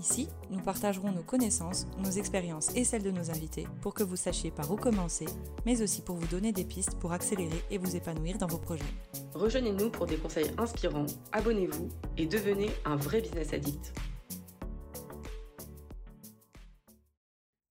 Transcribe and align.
Ici, 0.00 0.28
nous 0.48 0.62
partagerons 0.62 1.12
nos 1.12 1.22
connaissances, 1.22 1.86
nos 1.98 2.10
expériences 2.10 2.74
et 2.74 2.84
celles 2.84 3.02
de 3.02 3.10
nos 3.10 3.30
invités 3.30 3.66
pour 3.82 3.92
que 3.92 4.02
vous 4.02 4.16
sachiez 4.16 4.50
par 4.50 4.72
où 4.72 4.76
commencer, 4.76 5.26
mais 5.66 5.82
aussi 5.82 6.00
pour 6.00 6.16
vous 6.16 6.26
donner 6.26 6.52
des 6.52 6.64
pistes 6.64 6.98
pour 6.98 7.12
accélérer 7.12 7.62
et 7.70 7.76
vous 7.76 7.96
épanouir 7.96 8.38
dans 8.38 8.46
vos 8.46 8.56
projets. 8.56 8.82
Rejoignez-nous 9.34 9.90
pour 9.90 10.06
des 10.06 10.16
conseils 10.16 10.50
inspirants, 10.56 11.04
abonnez-vous 11.32 11.90
et 12.16 12.24
devenez 12.24 12.70
un 12.86 12.96
vrai 12.96 13.20
business 13.20 13.52
addict. 13.52 13.92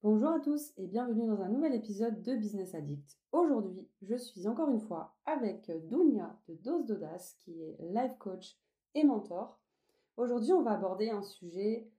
Bonjour 0.04 0.30
à 0.30 0.40
tous 0.40 0.72
et 0.78 0.86
bienvenue 0.86 1.26
dans 1.26 1.42
un 1.42 1.50
nouvel 1.50 1.74
épisode 1.74 2.22
de 2.22 2.36
Business 2.36 2.76
Addict. 2.76 3.18
Aujourd'hui, 3.32 3.88
je 4.04 4.16
suis 4.16 4.48
encore 4.48 4.70
une 4.70 4.82
fois 4.82 5.16
avec 5.26 5.72
Dounia 5.90 6.40
de 6.48 6.54
Dose 6.54 6.86
d'Audace 6.86 7.36
qui 7.40 7.60
est 7.60 7.78
life 7.92 8.20
coach 8.20 8.56
et 8.94 9.04
mentor. 9.04 9.60
Aujourd'hui, 10.16 10.54
on 10.54 10.62
va 10.62 10.74
aborder 10.74 11.10
un 11.10 11.24
sujet 11.24 11.90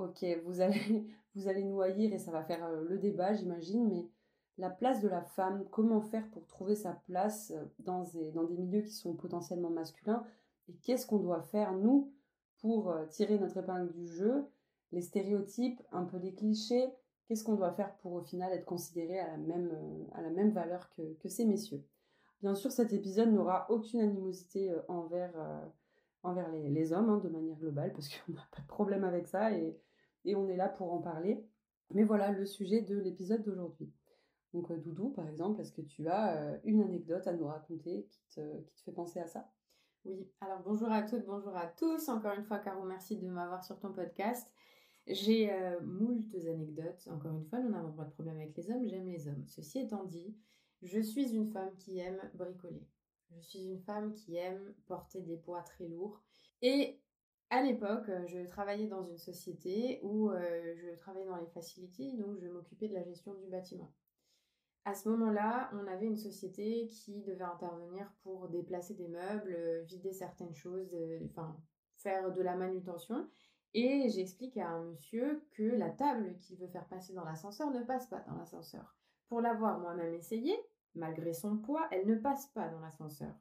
Ok, 0.00 0.24
vous 0.46 0.62
allez, 0.62 1.06
vous 1.34 1.46
allez 1.46 1.62
nous 1.62 1.82
haïr 1.82 2.14
et 2.14 2.18
ça 2.18 2.30
va 2.30 2.42
faire 2.42 2.64
euh, 2.64 2.84
le 2.88 2.96
débat, 2.96 3.34
j'imagine, 3.34 3.86
mais 3.86 4.08
la 4.56 4.70
place 4.70 5.02
de 5.02 5.08
la 5.08 5.20
femme, 5.20 5.66
comment 5.70 6.00
faire 6.00 6.26
pour 6.30 6.46
trouver 6.46 6.74
sa 6.74 6.94
place 7.06 7.52
euh, 7.54 7.66
dans 7.80 8.04
des, 8.04 8.32
dans 8.32 8.44
des 8.44 8.56
milieux 8.56 8.80
qui 8.80 8.94
sont 8.94 9.12
potentiellement 9.12 9.68
masculins 9.68 10.24
et 10.70 10.72
qu'est-ce 10.82 11.06
qu'on 11.06 11.18
doit 11.18 11.42
faire, 11.42 11.74
nous, 11.74 12.14
pour 12.62 12.90
euh, 12.90 13.04
tirer 13.08 13.38
notre 13.38 13.58
épingle 13.58 13.92
du 13.92 14.06
jeu, 14.06 14.46
les 14.92 15.02
stéréotypes, 15.02 15.82
un 15.92 16.04
peu 16.04 16.16
les 16.16 16.32
clichés, 16.32 16.88
qu'est-ce 17.26 17.44
qu'on 17.44 17.56
doit 17.56 17.72
faire 17.72 17.94
pour 17.98 18.14
au 18.14 18.22
final 18.22 18.54
être 18.54 18.64
considéré 18.64 19.18
à 19.18 19.30
la 19.32 19.36
même, 19.36 19.70
à 20.12 20.22
la 20.22 20.30
même 20.30 20.50
valeur 20.50 20.88
que, 20.96 21.12
que 21.20 21.28
ces 21.28 21.44
messieurs? 21.44 21.84
Bien 22.40 22.54
sûr, 22.54 22.72
cet 22.72 22.94
épisode 22.94 23.30
n'aura 23.34 23.66
aucune 23.70 24.00
animosité 24.00 24.74
envers, 24.88 25.34
envers 26.22 26.50
les, 26.50 26.92
hommes, 26.94 27.10
hein, 27.10 27.20
de 27.22 27.28
manière 27.28 27.56
globale, 27.58 27.92
parce 27.92 28.08
qu'on 28.26 28.32
n'a 28.32 28.48
pas 28.50 28.62
de 28.62 28.66
problème 28.66 29.04
avec 29.04 29.26
ça 29.26 29.52
et, 29.52 29.78
et 30.24 30.36
on 30.36 30.48
est 30.48 30.56
là 30.56 30.68
pour 30.68 30.92
en 30.92 31.00
parler. 31.00 31.44
Mais 31.92 32.04
voilà 32.04 32.30
le 32.30 32.46
sujet 32.46 32.82
de 32.82 32.96
l'épisode 32.98 33.42
d'aujourd'hui. 33.42 33.92
Donc 34.52 34.70
euh, 34.70 34.76
Doudou, 34.76 35.10
par 35.10 35.28
exemple, 35.28 35.60
est-ce 35.60 35.72
que 35.72 35.82
tu 35.82 36.08
as 36.08 36.36
euh, 36.36 36.58
une 36.64 36.82
anecdote 36.82 37.26
à 37.26 37.32
nous 37.32 37.46
raconter 37.46 38.06
qui 38.10 38.22
te, 38.34 38.40
fait 38.84 38.92
penser 38.92 39.20
à 39.20 39.26
ça? 39.26 39.50
Oui, 40.04 40.28
alors 40.40 40.62
bonjour 40.62 40.90
à 40.90 41.02
toutes, 41.02 41.26
bonjour 41.26 41.56
à 41.56 41.66
tous. 41.66 42.08
Encore 42.08 42.32
une 42.34 42.44
fois, 42.44 42.58
Caro, 42.58 42.84
merci 42.84 43.18
de 43.18 43.28
m'avoir 43.28 43.62
sur 43.62 43.78
ton 43.78 43.92
podcast. 43.92 44.50
J'ai 45.06 45.52
euh, 45.52 45.80
anecdotes. 46.48 47.08
Encore 47.10 47.32
une 47.32 47.44
fois, 47.44 47.58
nous 47.60 47.70
n'avons 47.70 47.92
pas 47.92 48.04
de 48.04 48.10
problème 48.10 48.36
avec 48.36 48.56
les 48.56 48.70
hommes, 48.70 48.86
j'aime 48.86 49.08
les 49.08 49.28
hommes. 49.28 49.44
Ceci 49.46 49.80
étant 49.80 50.04
dit, 50.04 50.36
je 50.82 51.00
suis 51.00 51.34
une 51.34 51.50
femme 51.50 51.74
qui 51.76 51.98
aime 51.98 52.20
bricoler. 52.34 52.86
Je 53.30 53.40
suis 53.40 53.64
une 53.64 53.80
femme 53.80 54.12
qui 54.14 54.36
aime 54.36 54.74
porter 54.86 55.20
des 55.20 55.36
poids 55.36 55.62
très 55.62 55.86
lourds. 55.86 56.20
Et 56.62 57.00
à 57.50 57.62
l'époque, 57.62 58.08
euh, 58.08 58.26
je 58.26 58.46
travaillais 58.46 58.86
dans 58.86 59.02
une 59.02 59.18
société 59.18 60.00
où 60.04 60.30
euh, 60.30 60.74
je 60.76 60.96
travaillais 60.96 61.26
dans 61.26 61.36
les 61.36 61.48
facilities, 61.48 62.16
donc 62.16 62.38
je 62.38 62.46
m'occupais 62.46 62.88
de 62.88 62.94
la 62.94 63.02
gestion 63.02 63.34
du 63.34 63.48
bâtiment. 63.48 63.92
À 64.84 64.94
ce 64.94 65.08
moment-là, 65.08 65.68
on 65.74 65.86
avait 65.88 66.06
une 66.06 66.16
société 66.16 66.86
qui 66.86 67.20
devait 67.22 67.44
intervenir 67.44 68.10
pour 68.22 68.48
déplacer 68.48 68.94
des 68.94 69.08
meubles, 69.08 69.52
euh, 69.52 69.82
vider 69.82 70.12
certaines 70.12 70.54
choses, 70.54 70.96
faire 71.96 72.32
de 72.32 72.40
la 72.40 72.54
manutention. 72.54 73.28
Et 73.74 74.08
j'explique 74.08 74.56
à 74.56 74.68
un 74.68 74.84
monsieur 74.84 75.44
que 75.52 75.62
la 75.62 75.90
table 75.90 76.36
qu'il 76.38 76.56
veut 76.56 76.68
faire 76.68 76.86
passer 76.88 77.12
dans 77.12 77.24
l'ascenseur 77.24 77.70
ne 77.70 77.82
passe 77.82 78.06
pas 78.06 78.20
dans 78.20 78.36
l'ascenseur. 78.36 78.96
Pour 79.28 79.40
l'avoir 79.40 79.80
moi-même 79.80 80.14
essayé, 80.14 80.56
malgré 80.94 81.32
son 81.32 81.58
poids, 81.58 81.86
elle 81.90 82.06
ne 82.06 82.16
passe 82.16 82.46
pas 82.48 82.68
dans 82.68 82.80
l'ascenseur. 82.80 83.34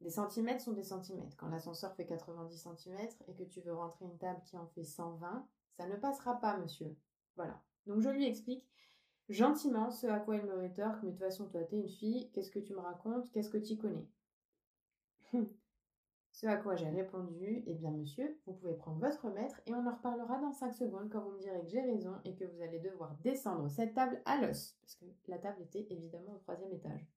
Des 0.00 0.10
centimètres 0.10 0.62
sont 0.62 0.72
des 0.72 0.84
centimètres. 0.84 1.36
Quand 1.36 1.48
l'ascenseur 1.48 1.94
fait 1.94 2.06
90 2.06 2.56
centimètres 2.56 3.16
et 3.26 3.34
que 3.34 3.42
tu 3.42 3.60
veux 3.60 3.74
rentrer 3.74 4.04
une 4.04 4.18
table 4.18 4.40
qui 4.44 4.56
en 4.56 4.66
fait 4.66 4.84
120, 4.84 5.46
ça 5.76 5.86
ne 5.86 5.96
passera 5.96 6.40
pas, 6.40 6.56
monsieur. 6.58 6.96
Voilà. 7.36 7.60
Donc 7.86 8.00
je 8.00 8.08
lui 8.08 8.26
explique 8.26 8.64
gentiment 9.28 9.90
ce 9.90 10.06
à 10.06 10.20
quoi 10.20 10.36
il 10.36 10.44
me 10.44 10.56
rétorque, 10.56 11.02
mais 11.02 11.10
de 11.10 11.16
toute 11.16 11.24
façon, 11.24 11.48
toi, 11.48 11.64
t'es 11.64 11.76
une 11.76 11.88
fille, 11.88 12.30
qu'est-ce 12.32 12.50
que 12.50 12.58
tu 12.58 12.74
me 12.74 12.80
racontes, 12.80 13.30
qu'est-ce 13.32 13.50
que 13.50 13.58
tu 13.58 13.76
connais? 13.76 14.08
Ce 16.32 16.46
à 16.46 16.56
quoi 16.56 16.76
j'ai 16.76 16.88
répondu, 16.88 17.64
eh 17.66 17.74
bien 17.74 17.90
monsieur, 17.90 18.38
vous 18.46 18.52
pouvez 18.52 18.74
prendre 18.74 19.00
votre 19.00 19.28
maître 19.28 19.60
et 19.66 19.74
on 19.74 19.84
en 19.84 19.96
reparlera 19.96 20.38
dans 20.38 20.52
5 20.52 20.72
secondes 20.72 21.10
quand 21.10 21.20
vous 21.20 21.32
me 21.32 21.40
direz 21.40 21.60
que 21.62 21.68
j'ai 21.68 21.80
raison 21.80 22.14
et 22.24 22.36
que 22.36 22.44
vous 22.44 22.62
allez 22.62 22.78
devoir 22.78 23.16
descendre 23.24 23.68
cette 23.68 23.94
table 23.94 24.22
à 24.24 24.40
l'os, 24.40 24.76
parce 24.80 24.94
que 24.94 25.06
la 25.26 25.38
table 25.38 25.62
était 25.62 25.86
évidemment 25.90 26.34
au 26.34 26.38
troisième 26.38 26.72
étage. 26.72 27.10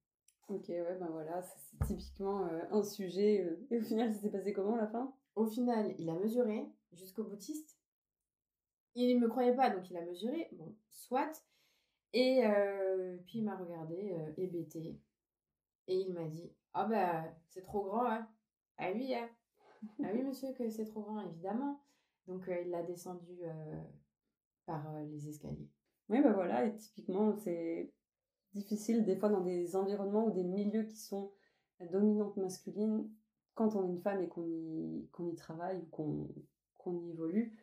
Ok, 0.48 0.66
ouais, 0.68 0.96
ben 0.98 1.08
voilà, 1.10 1.40
c'est 1.42 1.86
typiquement 1.86 2.46
euh, 2.46 2.62
un 2.70 2.82
sujet. 2.82 3.44
Euh, 3.44 3.66
et 3.70 3.78
au 3.78 3.82
final, 3.82 4.12
ça 4.12 4.20
s'est 4.20 4.30
passé 4.30 4.52
comment 4.52 4.74
à 4.74 4.78
la 4.78 4.86
fin? 4.86 5.14
Au 5.34 5.46
final, 5.46 5.94
il 5.98 6.10
a 6.10 6.14
mesuré 6.14 6.66
jusqu'au 6.92 7.24
boutiste. 7.24 7.78
Il 8.94 9.16
ne 9.16 9.20
me 9.20 9.28
croyait 9.28 9.54
pas, 9.54 9.70
donc 9.70 9.88
il 9.90 9.96
a 9.96 10.02
mesuré. 10.02 10.48
Bon, 10.52 10.74
soit. 10.90 11.32
Et 12.12 12.44
euh, 12.44 13.16
puis 13.26 13.38
il 13.38 13.44
m'a 13.44 13.56
regardé, 13.56 14.14
hébété. 14.36 15.00
Et 15.86 15.96
il 15.96 16.12
m'a 16.12 16.24
dit 16.24 16.52
Ah 16.74 16.84
bah, 16.84 17.24
c'est 17.48 17.62
trop 17.62 17.84
grand, 17.84 18.06
hein 18.06 18.28
Ah 18.76 18.90
oui, 18.92 19.14
hein 19.14 19.30
Ah 20.04 20.10
oui, 20.12 20.22
monsieur, 20.22 20.52
que 20.52 20.68
c'est 20.68 20.84
trop 20.84 21.00
grand, 21.02 21.22
évidemment. 21.22 21.82
Donc 22.26 22.44
il 22.48 22.68
l'a 22.68 22.82
descendu 22.82 23.40
par 24.66 24.84
les 25.04 25.28
escaliers. 25.28 25.70
Oui, 26.10 26.20
ben 26.20 26.32
voilà, 26.34 26.66
et 26.66 26.76
typiquement, 26.76 27.34
c'est 27.38 27.90
difficile 28.54 29.04
des 29.04 29.16
fois 29.16 29.28
dans 29.28 29.40
des 29.40 29.76
environnements 29.76 30.26
ou 30.26 30.30
des 30.30 30.44
milieux 30.44 30.84
qui 30.84 30.96
sont 30.96 31.32
dominantes 31.90 32.36
masculines, 32.36 33.08
quand 33.54 33.74
on 33.74 33.84
est 33.84 33.88
une 33.88 34.00
femme 34.00 34.22
et 34.22 34.28
qu'on 34.28 34.46
y, 34.46 35.34
travaille 35.36 35.78
ou 35.78 35.86
qu'on 36.78 37.00
y 37.00 37.10
évolue, 37.10 37.58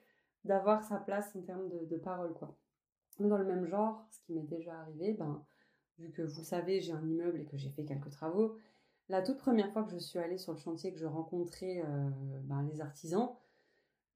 d'avoir 0.46 0.84
sa 0.84 0.98
place 0.98 1.36
en 1.36 1.42
termes 1.42 1.70
de, 1.70 1.98
parole. 1.98 2.34
Quoi. 2.34 2.56
Dans 3.20 3.38
le 3.38 3.46
même 3.46 3.66
genre, 3.66 4.06
ce 4.12 4.20
qui 4.22 4.34
m'est 4.34 4.44
déjà 4.44 4.80
arrivé, 4.80 5.14
ben, 5.14 5.44
vu 5.98 6.12
que 6.12 6.22
vous 6.22 6.44
savez, 6.44 6.82
j'ai 6.82 6.94
un 6.94 7.06
immeuble 7.06 7.42
et 7.42 7.46
que 7.46 7.58
j'ai 7.58 7.70
fait 7.70 7.86
quelques 7.86 8.12
travaux, 8.12 8.56
la 9.10 9.24
toute 9.24 9.38
première 9.38 9.72
fois 9.74 9.84
que 9.84 9.92
je 9.92 9.98
suis 9.98 10.20
allée 10.20 10.38
sur 10.38 10.54
le 10.54 10.60
chantier, 10.60 10.94
que 10.94 11.00
je 11.00 11.08
rencontrais 11.08 11.82
euh, 11.84 12.10
ben, 12.44 12.62
les 12.72 12.80
artisans, 12.80 13.32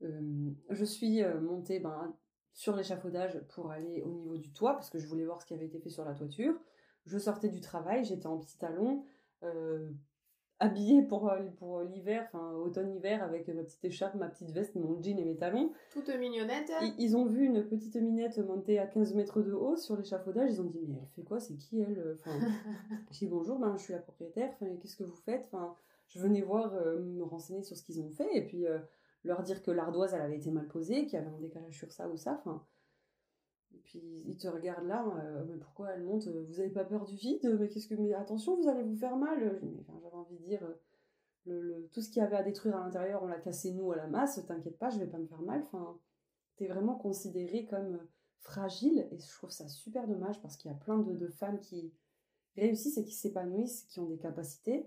euh, 0.03 0.51
je 0.69 0.85
suis 0.85 1.23
euh, 1.23 1.41
montée 1.41 1.79
ben, 1.79 2.15
sur 2.53 2.75
l'échafaudage 2.75 3.39
pour 3.49 3.71
aller 3.71 4.01
au 4.03 4.09
niveau 4.09 4.37
du 4.37 4.51
toit, 4.51 4.73
parce 4.73 4.89
que 4.89 4.99
je 4.99 5.07
voulais 5.07 5.25
voir 5.25 5.41
ce 5.41 5.45
qui 5.45 5.53
avait 5.53 5.65
été 5.65 5.79
fait 5.79 5.89
sur 5.89 6.05
la 6.05 6.13
toiture. 6.13 6.53
Je 7.05 7.17
sortais 7.17 7.49
du 7.49 7.59
travail, 7.59 8.05
j'étais 8.05 8.27
en 8.27 8.37
petit 8.37 8.57
talon, 8.57 9.03
euh, 9.43 9.89
habillée 10.59 11.01
pour, 11.01 11.29
euh, 11.29 11.41
pour 11.57 11.81
l'hiver, 11.81 12.29
enfin 12.31 12.53
automne-hiver, 12.53 13.23
avec 13.23 13.47
ma 13.49 13.63
petite 13.63 13.83
écharpe, 13.83 14.15
ma 14.15 14.29
petite 14.29 14.51
veste, 14.51 14.75
mon 14.75 15.01
jean 15.01 15.19
et 15.19 15.25
mes 15.25 15.35
talons. 15.35 15.73
Toute 15.91 16.09
mignonnette. 16.09 16.71
Ils, 16.99 17.17
ont 17.17 17.25
vu 17.25 17.45
une 17.45 17.67
petite 17.67 17.95
minette 17.95 18.37
monter 18.37 18.79
à 18.79 18.85
15 18.85 19.15
mètres 19.15 19.41
de 19.41 19.51
haut 19.51 19.75
sur 19.75 19.97
l'échafaudage, 19.97 20.51
ils 20.51 20.61
ont 20.61 20.65
dit 20.65 20.85
mais 20.87 20.99
elle 21.01 21.09
fait 21.09 21.23
quoi, 21.23 21.39
c'est 21.39 21.55
qui 21.55 21.81
elle 21.81 22.13
enfin, 22.13 22.39
J'ai 23.11 23.25
dit 23.25 23.31
bonjour, 23.31 23.59
ben, 23.59 23.75
je 23.75 23.83
suis 23.83 23.93
la 23.93 23.99
propriétaire, 23.99 24.51
enfin, 24.53 24.67
qu'est-ce 24.79 24.95
que 24.95 25.03
vous 25.03 25.15
faites 25.15 25.49
enfin, 25.51 25.75
Je 26.07 26.19
venais 26.19 26.41
voir, 26.41 26.73
euh, 26.75 26.99
me 26.99 27.23
renseigner 27.23 27.63
sur 27.63 27.75
ce 27.75 27.83
qu'ils 27.83 27.99
ont 27.99 28.09
fait, 28.11 28.29
et 28.37 28.45
puis 28.45 28.65
leur 29.23 29.43
dire 29.43 29.63
que 29.63 29.71
l'ardoise 29.71 30.13
elle 30.13 30.21
avait 30.21 30.37
été 30.37 30.51
mal 30.51 30.67
posée, 30.67 31.05
qu'il 31.05 31.13
y 31.13 31.21
avait 31.21 31.31
un 31.31 31.39
décalage 31.39 31.77
sur 31.77 31.91
ça 31.91 32.09
ou 32.09 32.17
ça. 32.17 32.39
Enfin, 32.39 32.65
et 33.73 33.79
puis 33.79 34.23
ils 34.27 34.37
te 34.37 34.47
regardent 34.47 34.87
là, 34.87 35.05
euh, 35.23 35.45
mais 35.47 35.57
pourquoi 35.57 35.91
elle 35.91 36.03
monte 36.03 36.27
Vous 36.27 36.59
avez 36.59 36.69
pas 36.69 36.83
peur 36.83 37.05
du 37.05 37.15
vide 37.15 37.57
Mais 37.59 37.69
qu'est-ce 37.69 37.87
que 37.87 37.95
Mais 37.95 38.13
attention, 38.13 38.55
vous 38.55 38.67
allez 38.67 38.83
vous 38.83 38.95
faire 38.95 39.15
mal. 39.15 39.59
J'avais 39.87 40.15
envie 40.15 40.37
de 40.37 40.43
dire, 40.43 40.67
le, 41.45 41.89
tout 41.91 42.01
ce 42.01 42.09
qu'il 42.09 42.21
y 42.21 42.25
avait 42.25 42.35
à 42.35 42.43
détruire 42.43 42.75
à 42.77 42.81
l'intérieur, 42.81 43.23
on 43.23 43.27
l'a 43.27 43.39
cassé 43.39 43.71
nous 43.71 43.91
à 43.91 43.95
la 43.95 44.07
masse. 44.07 44.39
T'inquiète 44.47 44.77
pas, 44.77 44.89
je 44.89 44.99
vais 44.99 45.07
pas 45.07 45.17
me 45.17 45.27
faire 45.27 45.41
mal. 45.41 45.63
Enfin, 45.63 45.97
t'es 46.57 46.67
vraiment 46.67 46.95
considéré 46.95 47.65
comme 47.65 47.99
fragile 48.39 49.07
et 49.11 49.17
je 49.17 49.33
trouve 49.33 49.49
ça 49.49 49.67
super 49.67 50.07
dommage 50.07 50.41
parce 50.41 50.57
qu'il 50.57 50.69
y 50.69 50.73
a 50.73 50.77
plein 50.77 50.99
de, 50.99 51.13
de 51.13 51.27
femmes 51.27 51.59
qui 51.59 51.93
réussissent 52.57 52.97
et 52.97 53.03
qui 53.03 53.13
s'épanouissent, 53.13 53.83
qui 53.83 53.99
ont 53.99 54.05
des 54.05 54.17
capacités 54.17 54.85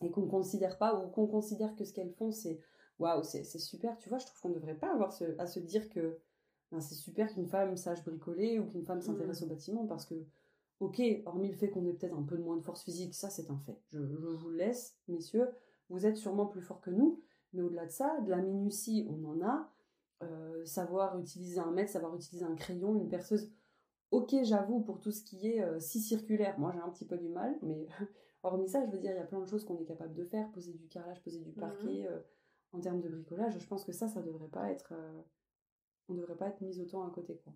et 0.00 0.10
qu'on 0.10 0.22
ne 0.22 0.30
considère 0.30 0.78
pas 0.78 0.98
ou 0.98 1.08
qu'on 1.08 1.26
considère 1.26 1.74
que 1.76 1.84
ce 1.84 1.92
qu'elles 1.92 2.12
font 2.12 2.32
c'est 2.32 2.60
waouh, 2.98 3.22
c'est 3.22 3.44
super, 3.44 3.96
tu 3.98 4.08
vois, 4.08 4.18
je 4.18 4.26
trouve 4.26 4.40
qu'on 4.40 4.48
ne 4.50 4.54
devrait 4.54 4.78
pas 4.78 4.92
avoir 4.92 5.12
à 5.38 5.46
se 5.46 5.60
dire 5.60 5.88
que 5.88 6.18
ben, 6.70 6.80
c'est 6.80 6.94
super 6.94 7.32
qu'une 7.32 7.46
femme 7.46 7.76
sache 7.76 8.04
bricoler 8.04 8.58
ou 8.58 8.66
qu'une 8.66 8.84
femme 8.84 9.00
s'intéresse 9.00 9.40
mmh. 9.40 9.44
au 9.44 9.48
bâtiment 9.48 9.86
parce 9.86 10.04
que, 10.04 10.14
ok, 10.80 11.00
hormis 11.24 11.48
le 11.48 11.56
fait 11.56 11.70
qu'on 11.70 11.86
ait 11.86 11.92
peut-être 11.92 12.16
un 12.16 12.22
peu 12.22 12.36
de 12.36 12.42
moins 12.42 12.56
de 12.56 12.62
force 12.62 12.82
physique, 12.82 13.14
ça 13.14 13.30
c'est 13.30 13.50
un 13.50 13.58
fait. 13.58 13.80
Je, 13.90 13.98
vous 13.98 14.50
laisse, 14.50 14.96
messieurs, 15.08 15.48
vous 15.88 16.06
êtes 16.06 16.16
sûrement 16.16 16.46
plus 16.46 16.60
forts 16.60 16.80
que 16.80 16.90
nous, 16.90 17.22
mais 17.52 17.62
au-delà 17.62 17.86
de 17.86 17.90
ça, 17.90 18.20
de 18.20 18.30
la 18.30 18.42
minutie, 18.42 19.06
on 19.08 19.24
en 19.24 19.42
a. 19.42 19.72
Euh, 20.24 20.64
savoir 20.64 21.16
utiliser 21.20 21.60
un 21.60 21.70
mètre, 21.70 21.92
savoir 21.92 22.12
utiliser 22.16 22.44
un 22.44 22.56
crayon, 22.56 22.96
une 22.96 23.08
perceuse. 23.08 23.52
Ok, 24.10 24.34
j'avoue, 24.42 24.80
pour 24.80 25.00
tout 25.00 25.12
ce 25.12 25.22
qui 25.22 25.48
est 25.48 25.62
euh, 25.62 25.78
si 25.78 26.00
circulaire, 26.00 26.58
moi 26.58 26.72
j'ai 26.72 26.80
un 26.80 26.88
petit 26.88 27.04
peu 27.04 27.16
du 27.16 27.28
mal, 27.28 27.56
mais 27.62 27.86
hormis 28.42 28.68
ça, 28.68 28.84
je 28.84 28.90
veux 28.90 28.98
dire, 28.98 29.12
il 29.12 29.16
y 29.16 29.20
a 29.20 29.24
plein 29.24 29.40
de 29.40 29.46
choses 29.46 29.64
qu'on 29.64 29.78
est 29.78 29.84
capable 29.84 30.14
de 30.14 30.24
faire, 30.24 30.50
poser 30.50 30.72
du 30.72 30.88
carrelage, 30.88 31.22
poser 31.22 31.38
du 31.38 31.50
mmh. 31.50 31.60
parquet, 31.60 32.08
euh, 32.08 32.18
en 32.72 32.80
termes 32.80 33.00
de 33.00 33.08
bricolage, 33.08 33.58
je 33.58 33.66
pense 33.66 33.84
que 33.84 33.92
ça, 33.92 34.08
ça 34.08 34.22
devrait 34.22 34.48
pas 34.48 34.70
être. 34.70 34.92
euh, 34.92 35.22
on 36.08 36.14
devrait 36.14 36.36
pas 36.36 36.48
être 36.48 36.60
mis 36.60 36.80
autant 36.80 37.06
à 37.06 37.10
côté, 37.10 37.36
quoi. 37.44 37.52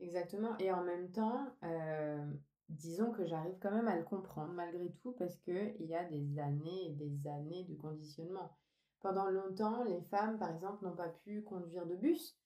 Exactement. 0.00 0.56
Et 0.58 0.70
en 0.72 0.82
même 0.84 1.10
temps, 1.10 1.46
euh, 1.62 2.32
disons 2.68 3.12
que 3.12 3.24
j'arrive 3.26 3.56
quand 3.60 3.70
même 3.70 3.88
à 3.88 3.96
le 3.96 4.04
comprendre 4.04 4.52
malgré 4.52 4.90
tout 5.02 5.12
parce 5.12 5.36
qu'il 5.38 5.74
y 5.86 5.94
a 5.94 6.04
des 6.04 6.38
années 6.38 6.86
et 6.86 6.92
des 6.92 7.28
années 7.28 7.64
de 7.64 7.74
conditionnement. 7.74 8.56
Pendant 9.00 9.28
longtemps, 9.30 9.84
les 9.84 10.00
femmes, 10.02 10.38
par 10.38 10.50
exemple, 10.50 10.84
n'ont 10.84 10.96
pas 10.96 11.08
pu 11.08 11.42
conduire 11.42 11.86
de 11.86 11.96
bus. 11.96 12.38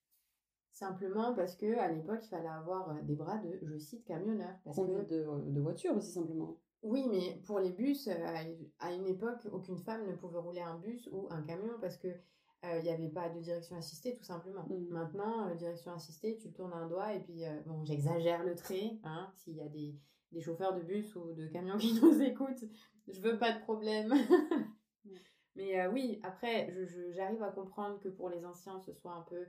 Simplement 0.72 1.34
parce 1.34 1.56
que 1.56 1.78
à 1.78 1.88
l'époque, 1.88 2.20
il 2.24 2.28
fallait 2.28 2.48
avoir 2.48 2.90
euh, 2.90 3.02
des 3.02 3.14
bras 3.14 3.38
de, 3.38 3.58
je 3.62 3.78
cite, 3.78 4.04
camionneur. 4.04 4.54
Parce 4.64 4.76
que 4.76 4.82
de, 5.08 5.50
de 5.50 5.60
voiture 5.60 5.96
aussi, 5.96 6.12
simplement. 6.12 6.56
Oui, 6.82 7.06
mais 7.08 7.40
pour 7.46 7.60
les 7.60 7.70
bus, 7.70 8.08
à 8.08 8.92
une- 8.92 9.06
époque, 9.06 9.46
aucune 9.52 9.78
femme 9.78 10.06
ne 10.06 10.14
pouvait 10.16 10.38
rouler 10.38 10.60
un 10.62 10.78
bus 10.78 11.08
ou 11.12 11.26
un 11.30 11.42
camion 11.42 11.74
parce 11.80 11.98
que 11.98 12.08
euh, 12.08 12.78
il 12.78 12.82
n'y 12.82 12.90
avait 12.90 13.08
pas 13.08 13.28
de 13.28 13.38
direction 13.40 13.76
assistée, 13.76 14.14
tout 14.14 14.24
simplement. 14.24 14.66
Mhm. 14.68 14.88
Maintenant, 14.88 15.48
euh, 15.48 15.54
direction 15.54 15.92
assistée, 15.92 16.36
tu 16.36 16.52
tournes 16.52 16.72
un 16.74 16.86
doigt 16.88 17.14
et 17.14 17.20
puis, 17.20 17.44
euh, 17.44 17.60
bon, 17.66 17.84
j'exagère 17.84 18.44
le 18.44 18.54
trait, 18.54 18.98
hein, 19.04 19.30
s'il 19.34 19.56
y 19.56 19.62
a 19.62 19.68
des, 19.68 19.94
des 20.32 20.40
chauffeurs 20.40 20.74
de 20.74 20.80
bus 20.82 21.14
ou 21.16 21.32
de 21.32 21.46
camions 21.48 21.78
qui 21.78 21.94
nous 22.00 22.20
écoutent, 22.22 22.64
je 23.08 23.20
veux 23.20 23.38
pas 23.38 23.52
de 23.52 23.60
problème. 23.60 24.12
Mais 25.56 25.80
euh, 25.80 25.90
oui, 25.90 26.20
après, 26.22 26.70
je- 26.70 26.84
je- 26.84 27.10
j'arrive 27.12 27.42
à 27.42 27.50
comprendre 27.50 27.98
que 28.00 28.08
pour 28.08 28.28
les 28.30 28.44
anciens, 28.44 28.78
ce 28.80 28.92
soit 28.92 29.14
un 29.14 29.22
peu 29.22 29.46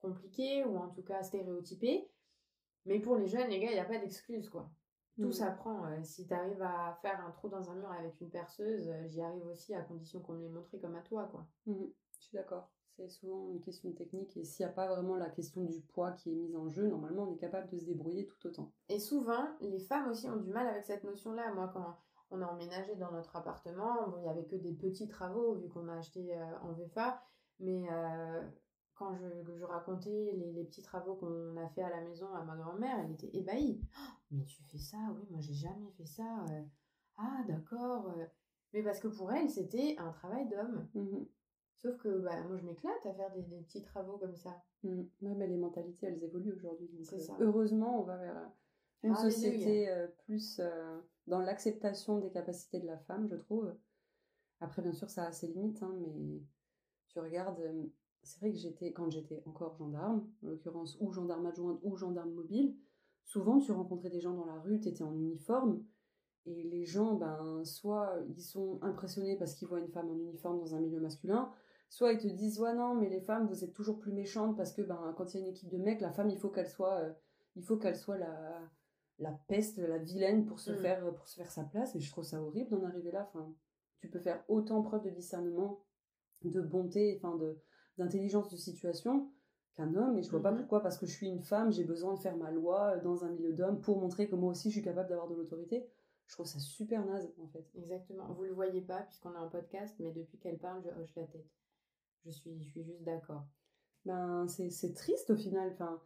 compliqué 0.00 0.64
ou 0.64 0.76
en 0.76 0.88
tout 0.90 1.02
cas 1.02 1.22
stéréotypé. 1.22 2.08
Mais 2.84 2.98
pour 3.00 3.16
les 3.16 3.28
jeunes, 3.28 3.48
les 3.48 3.60
gars, 3.60 3.70
il 3.70 3.74
n'y 3.74 3.80
a 3.80 3.84
pas 3.84 3.98
d'excuse, 3.98 4.48
quoi. 4.48 4.70
Tout 5.20 5.26
Mhm. 5.26 5.32
s'apprend. 5.32 5.84
Euh, 5.86 5.98
si 6.02 6.26
tu 6.26 6.32
arrives 6.32 6.62
à 6.62 6.98
faire 7.02 7.24
un 7.24 7.30
trou 7.30 7.48
dans 7.48 7.70
un 7.70 7.74
mur 7.74 7.90
avec 7.92 8.20
une 8.20 8.30
perceuse, 8.30 8.88
euh, 8.88 9.06
j'y 9.06 9.20
arrive 9.20 9.46
aussi 9.46 9.74
à 9.74 9.82
condition 9.82 10.20
qu'on 10.20 10.32
me 10.32 10.40
l'ait 10.42 10.48
montré 10.48 10.78
comme 10.78 10.96
à 10.96 11.02
toi, 11.02 11.28
quoi. 11.30 11.46
Mhm, 11.66 11.90
Je 12.18 12.24
suis 12.24 12.34
d'accord. 12.36 12.70
C'est 12.96 13.08
souvent 13.08 13.48
une 13.50 13.60
question 13.60 13.92
technique 13.92 14.36
et 14.36 14.44
s'il 14.44 14.64
n'y 14.66 14.70
a 14.70 14.74
pas 14.74 14.86
vraiment 14.86 15.16
la 15.16 15.30
question 15.30 15.62
du 15.64 15.80
poids 15.80 16.12
qui 16.12 16.30
est 16.32 16.34
mise 16.34 16.54
en 16.56 16.68
jeu, 16.68 16.86
normalement 16.86 17.22
on 17.22 17.32
est 17.32 17.38
capable 17.38 17.68
de 17.70 17.78
se 17.78 17.84
débrouiller 17.86 18.26
tout 18.26 18.46
autant. 18.46 18.72
Et 18.90 18.98
souvent, 18.98 19.46
les 19.62 19.78
femmes 19.80 20.10
aussi 20.10 20.28
ont 20.28 20.36
du 20.36 20.50
mal 20.50 20.66
avec 20.66 20.84
cette 20.84 21.04
notion-là. 21.04 21.52
Moi, 21.54 21.70
quand 21.72 21.96
on 22.30 22.42
a 22.42 22.46
emménagé 22.46 22.96
dans 22.96 23.10
notre 23.10 23.34
appartement, 23.36 24.06
bon, 24.08 24.18
il 24.18 24.22
n'y 24.24 24.28
avait 24.28 24.44
que 24.44 24.56
des 24.56 24.72
petits 24.74 25.08
travaux 25.08 25.54
vu 25.54 25.68
qu'on 25.68 25.88
a 25.88 25.94
acheté 25.96 26.36
euh, 26.36 26.58
en 26.62 26.72
VFA, 26.72 27.22
mais 27.58 27.86
euh, 27.90 28.42
quand 29.00 29.16
je, 29.16 29.26
que 29.42 29.56
je 29.56 29.64
racontais 29.64 30.32
les, 30.36 30.52
les 30.52 30.64
petits 30.64 30.82
travaux 30.82 31.14
qu'on 31.16 31.56
a 31.56 31.68
fait 31.70 31.82
à 31.82 31.90
la 31.90 32.02
maison 32.02 32.32
à 32.34 32.44
ma 32.44 32.54
grand-mère, 32.56 33.00
elle 33.00 33.12
était 33.12 33.34
ébahie. 33.36 33.80
Oh, 33.96 34.12
mais 34.30 34.44
tu 34.44 34.62
fais 34.64 34.78
ça 34.78 34.98
Oui, 35.16 35.26
moi 35.30 35.40
j'ai 35.40 35.54
jamais 35.54 35.90
fait 35.96 36.06
ça. 36.06 36.44
euh. 36.50 36.62
Ah, 37.16 37.42
d'accord. 37.48 38.08
euh. 38.16 38.26
Mais 38.72 38.82
parce 38.82 39.00
que 39.00 39.08
pour 39.08 39.32
elle, 39.32 39.50
c'était 39.50 39.96
un 39.98 40.12
travail 40.12 40.48
d'homme. 40.48 40.86
Mhm, 40.94 41.26
Sauf 41.78 41.96
que 41.96 42.18
bah, 42.18 42.42
moi, 42.46 42.58
je 42.58 42.64
m'éclate 42.66 43.06
à 43.06 43.14
faire 43.14 43.32
des, 43.32 43.42
des 43.42 43.60
petits 43.62 43.82
travaux 43.82 44.18
comme 44.18 44.36
ça. 44.36 44.62
Ouais, 44.84 45.34
mais 45.34 45.46
les 45.46 45.56
mentalités 45.56 46.06
elles 46.06 46.22
évoluent 46.22 46.52
aujourd'hui. 46.52 46.88
donc, 46.88 47.06
C'est 47.06 47.16
euh, 47.16 47.18
ça. 47.20 47.36
Heureusement, 47.40 48.00
on 48.00 48.04
va 48.04 48.18
vers 48.18 48.50
une 49.02 49.12
Alléluia. 49.12 49.30
société 49.30 49.88
euh, 49.90 50.06
plus 50.26 50.60
euh, 50.60 51.00
dans 51.26 51.40
l'acceptation 51.40 52.18
des 52.18 52.30
capacités 52.30 52.80
de 52.80 52.86
la 52.86 52.98
femme, 52.98 53.28
je 53.30 53.36
trouve. 53.36 53.74
Après, 54.60 54.82
bien 54.82 54.92
sûr, 54.92 55.08
ça 55.08 55.24
a 55.26 55.32
ses 55.32 55.48
limites, 55.48 55.82
hein, 55.82 55.94
mais 56.02 56.42
tu 57.08 57.18
regardes, 57.18 57.58
c'est 58.22 58.40
vrai 58.40 58.50
que 58.52 58.58
j'étais, 58.58 58.92
quand 58.92 59.10
j'étais 59.10 59.42
encore 59.46 59.74
gendarme, 59.76 60.26
en 60.44 60.48
l'occurrence, 60.48 60.96
ou 61.00 61.12
gendarme 61.12 61.46
adjointe 61.46 61.80
ou 61.82 61.96
gendarme 61.96 62.32
mobile, 62.32 62.76
souvent 63.24 63.58
tu 63.58 63.72
rencontrais 63.72 64.10
des 64.10 64.20
gens 64.20 64.34
dans 64.34 64.46
la 64.46 64.60
rue, 64.60 64.80
tu 64.80 64.88
étais 64.88 65.02
en 65.04 65.14
uniforme, 65.14 65.82
et 66.46 66.62
les 66.64 66.84
gens, 66.84 67.14
ben, 67.14 67.62
soit 67.64 68.16
ils 68.28 68.42
sont 68.42 68.78
impressionnés 68.82 69.36
parce 69.36 69.54
qu'ils 69.54 69.68
voient 69.68 69.78
une 69.80 69.90
femme 69.90 70.10
en 70.10 70.16
uniforme 70.18 70.58
dans 70.58 70.74
un 70.74 70.80
milieu 70.80 71.00
masculin, 71.00 71.52
soit 71.88 72.12
ils 72.12 72.18
te 72.18 72.26
disent, 72.28 72.58
ouais, 72.60 72.74
non, 72.74 72.94
mais 72.94 73.08
les 73.08 73.20
femmes, 73.20 73.46
vous 73.46 73.64
êtes 73.64 73.72
toujours 73.72 73.98
plus 73.98 74.12
méchantes 74.12 74.56
parce 74.56 74.72
que, 74.72 74.82
ben, 74.82 75.14
quand 75.16 75.34
il 75.34 75.40
y 75.40 75.42
a 75.42 75.46
une 75.46 75.52
équipe 75.52 75.68
de 75.70 75.76
mecs, 75.78 76.00
la 76.00 76.12
femme, 76.12 76.30
il 76.30 76.38
faut 76.38 76.48
qu'elle 76.48 76.68
soit, 76.68 76.94
euh, 77.00 77.12
il 77.56 77.64
faut 77.64 77.76
qu'elle 77.76 77.96
soit 77.96 78.16
la, 78.16 78.62
la 79.18 79.32
peste, 79.48 79.78
la 79.78 79.98
vilaine 79.98 80.46
pour 80.46 80.60
se, 80.60 80.70
Mm. 80.72 80.76
faire, 80.78 81.14
pour 81.14 81.28
se 81.28 81.36
faire 81.36 81.50
sa 81.50 81.64
place, 81.64 81.94
et 81.94 82.00
je 82.00 82.10
trouve 82.10 82.24
ça 82.24 82.42
horrible 82.42 82.70
d'en 82.70 82.84
arriver 82.84 83.10
là. 83.10 83.28
Enfin, 83.28 83.52
tu 83.98 84.08
peux 84.08 84.20
faire 84.20 84.42
autant 84.48 84.82
preuve 84.82 85.04
de 85.04 85.10
discernement, 85.10 85.84
de 86.42 86.60
bonté, 86.62 87.20
enfin, 87.22 87.36
de, 87.36 87.60
d'intelligence 87.98 88.48
de 88.50 88.56
situation 88.56 89.30
qu'un 89.74 89.94
homme, 89.94 90.18
et 90.18 90.22
je 90.22 90.30
vois 90.30 90.42
pas 90.42 90.50
Mhm. 90.52 90.58
pourquoi, 90.58 90.82
parce 90.82 90.98
que 90.98 91.06
je 91.06 91.12
suis 91.12 91.28
une 91.28 91.40
femme, 91.42 91.72
j'ai 91.72 91.84
besoin 91.84 92.14
de 92.14 92.18
faire 92.20 92.36
ma 92.36 92.50
loi 92.50 92.96
euh, 92.96 93.00
dans 93.02 93.24
un 93.24 93.30
milieu 93.30 93.52
d'hommes 93.52 93.80
pour 93.80 94.00
montrer 94.00 94.28
que 94.28 94.34
moi 94.36 94.50
aussi 94.50 94.70
je 94.70 94.74
suis 94.76 94.82
capable 94.84 95.08
d'avoir 95.08 95.28
de 95.28 95.34
l'autorité. 95.34 95.86
Je 96.26 96.34
trouve 96.34 96.46
ça 96.46 96.58
super 96.60 97.04
naze, 97.06 97.32
en 97.38 97.48
fait. 97.48 97.66
Exactement. 97.74 98.26
Vous 98.34 98.44
le 98.44 98.52
voyez 98.52 98.80
pas 98.82 99.02
puisqu'on 99.02 99.32
est 99.34 99.38
en 99.38 99.48
podcast, 99.48 99.96
mais 99.98 100.12
depuis 100.12 100.38
qu'elle 100.38 100.58
parle, 100.58 100.82
je 100.82 100.90
hoche 101.00 101.14
la 101.16 101.24
tête. 101.26 101.46
Je 102.24 102.30
suis, 102.30 102.58
je 102.62 102.68
suis 102.70 102.82
juste 102.84 103.02
d'accord. 103.02 103.44
ben 104.04 104.46
c'est 104.48 104.70
c'est 104.70 104.92
triste 104.94 105.30
au 105.30 105.36
final 105.36 105.70
enfin 105.72 106.00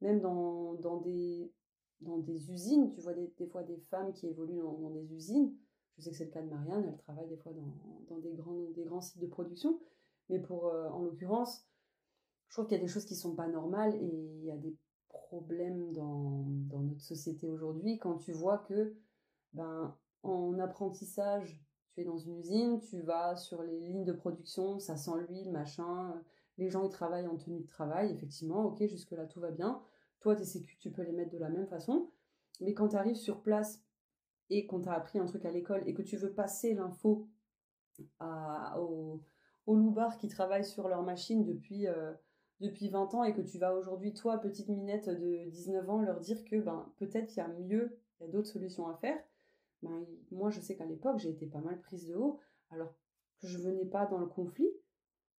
même 0.00 0.20
dans, 0.20 0.74
dans 0.74 0.98
des 1.00 1.52
dans 2.00 2.18
des 2.18 2.50
usines 2.52 2.90
tu 2.90 3.00
vois 3.00 3.14
des, 3.14 3.32
des 3.38 3.46
fois 3.46 3.62
des 3.62 3.78
femmes 3.90 4.12
qui 4.12 4.26
évoluent 4.28 4.60
dans, 4.60 4.78
dans 4.78 4.90
des 4.90 5.12
usines 5.14 5.54
je 5.96 6.02
sais 6.02 6.10
que 6.10 6.16
c'est 6.16 6.24
le 6.26 6.30
cas 6.30 6.42
de 6.42 6.48
Marianne 6.50 6.84
elle 6.88 6.96
travaille 6.98 7.28
des 7.28 7.36
fois 7.36 7.52
dans, 7.52 7.74
dans 8.08 8.18
des 8.18 8.34
grands 8.34 8.70
des 8.74 8.84
grands 8.84 9.00
sites 9.00 9.20
de 9.20 9.26
production 9.26 9.78
mais 10.28 10.38
pour 10.38 10.66
euh, 10.66 10.88
en 10.90 11.02
l'occurrence 11.04 11.66
je 12.48 12.54
trouve 12.54 12.66
qu'il 12.66 12.76
y 12.76 12.80
a 12.80 12.82
des 12.82 12.90
choses 12.90 13.04
qui 13.04 13.14
sont 13.14 13.34
pas 13.34 13.48
normales 13.48 13.94
et 13.96 14.06
il 14.06 14.44
y 14.44 14.50
a 14.50 14.56
des 14.56 14.76
problèmes 15.08 15.92
dans, 15.92 16.46
dans 16.70 16.80
notre 16.80 17.02
société 17.02 17.48
aujourd'hui 17.48 17.98
quand 17.98 18.16
tu 18.16 18.32
vois 18.32 18.58
que 18.58 18.96
ben 19.52 19.96
en 20.22 20.58
apprentissage 20.58 21.60
tu 21.94 22.00
es 22.00 22.04
dans 22.04 22.18
une 22.18 22.38
usine 22.38 22.80
tu 22.80 23.00
vas 23.00 23.36
sur 23.36 23.62
les 23.62 23.78
lignes 23.78 24.04
de 24.04 24.12
production 24.12 24.78
ça 24.78 24.96
sent 24.96 25.12
l'huile 25.28 25.50
machin 25.50 26.22
les 26.58 26.70
gens 26.70 26.84
ils 26.84 26.90
travaillent 26.90 27.26
en 27.26 27.36
tenue 27.36 27.60
de 27.60 27.66
travail, 27.66 28.12
effectivement, 28.12 28.66
ok, 28.66 28.84
jusque-là 28.86 29.26
tout 29.26 29.40
va 29.40 29.50
bien. 29.50 29.80
Toi, 30.20 30.34
tes 30.34 30.44
sécu, 30.44 30.76
tu 30.78 30.90
peux 30.90 31.02
les 31.02 31.12
mettre 31.12 31.30
de 31.30 31.38
la 31.38 31.48
même 31.48 31.68
façon. 31.68 32.10
Mais 32.60 32.74
quand 32.74 32.88
tu 32.88 32.96
arrives 32.96 33.16
sur 33.16 33.40
place 33.40 33.84
et 34.50 34.66
qu'on 34.66 34.80
t'a 34.80 34.92
appris 34.92 35.20
un 35.20 35.26
truc 35.26 35.44
à 35.44 35.52
l'école 35.52 35.82
et 35.86 35.94
que 35.94 36.02
tu 36.02 36.16
veux 36.16 36.32
passer 36.32 36.74
l'info 36.74 37.28
aux, 38.76 39.22
aux 39.68 39.76
loupards 39.76 40.16
qui 40.16 40.28
travaillent 40.28 40.64
sur 40.64 40.88
leur 40.88 41.02
machine 41.02 41.44
depuis, 41.44 41.86
euh, 41.86 42.14
depuis 42.60 42.88
20 42.88 43.14
ans 43.14 43.22
et 43.22 43.34
que 43.34 43.42
tu 43.42 43.58
vas 43.58 43.74
aujourd'hui, 43.74 44.14
toi, 44.14 44.38
petite 44.38 44.68
minette 44.68 45.10
de 45.10 45.44
19 45.50 45.90
ans, 45.90 46.00
leur 46.00 46.20
dire 46.20 46.42
que 46.46 46.56
ben, 46.56 46.90
peut-être 46.96 47.36
il 47.36 47.40
y 47.40 47.42
a 47.42 47.48
mieux, 47.48 48.00
il 48.18 48.24
y 48.24 48.28
a 48.28 48.32
d'autres 48.32 48.48
solutions 48.48 48.88
à 48.88 48.94
faire. 48.94 49.22
Ben, 49.82 50.06
moi, 50.30 50.48
je 50.48 50.60
sais 50.60 50.74
qu'à 50.74 50.86
l'époque, 50.86 51.18
j'ai 51.18 51.28
été 51.28 51.46
pas 51.46 51.60
mal 51.60 51.78
prise 51.82 52.06
de 52.06 52.14
haut, 52.14 52.40
alors 52.70 52.94
que 53.40 53.46
je 53.46 53.58
venais 53.58 53.84
pas 53.84 54.06
dans 54.06 54.16
le 54.16 54.26
conflit, 54.26 54.72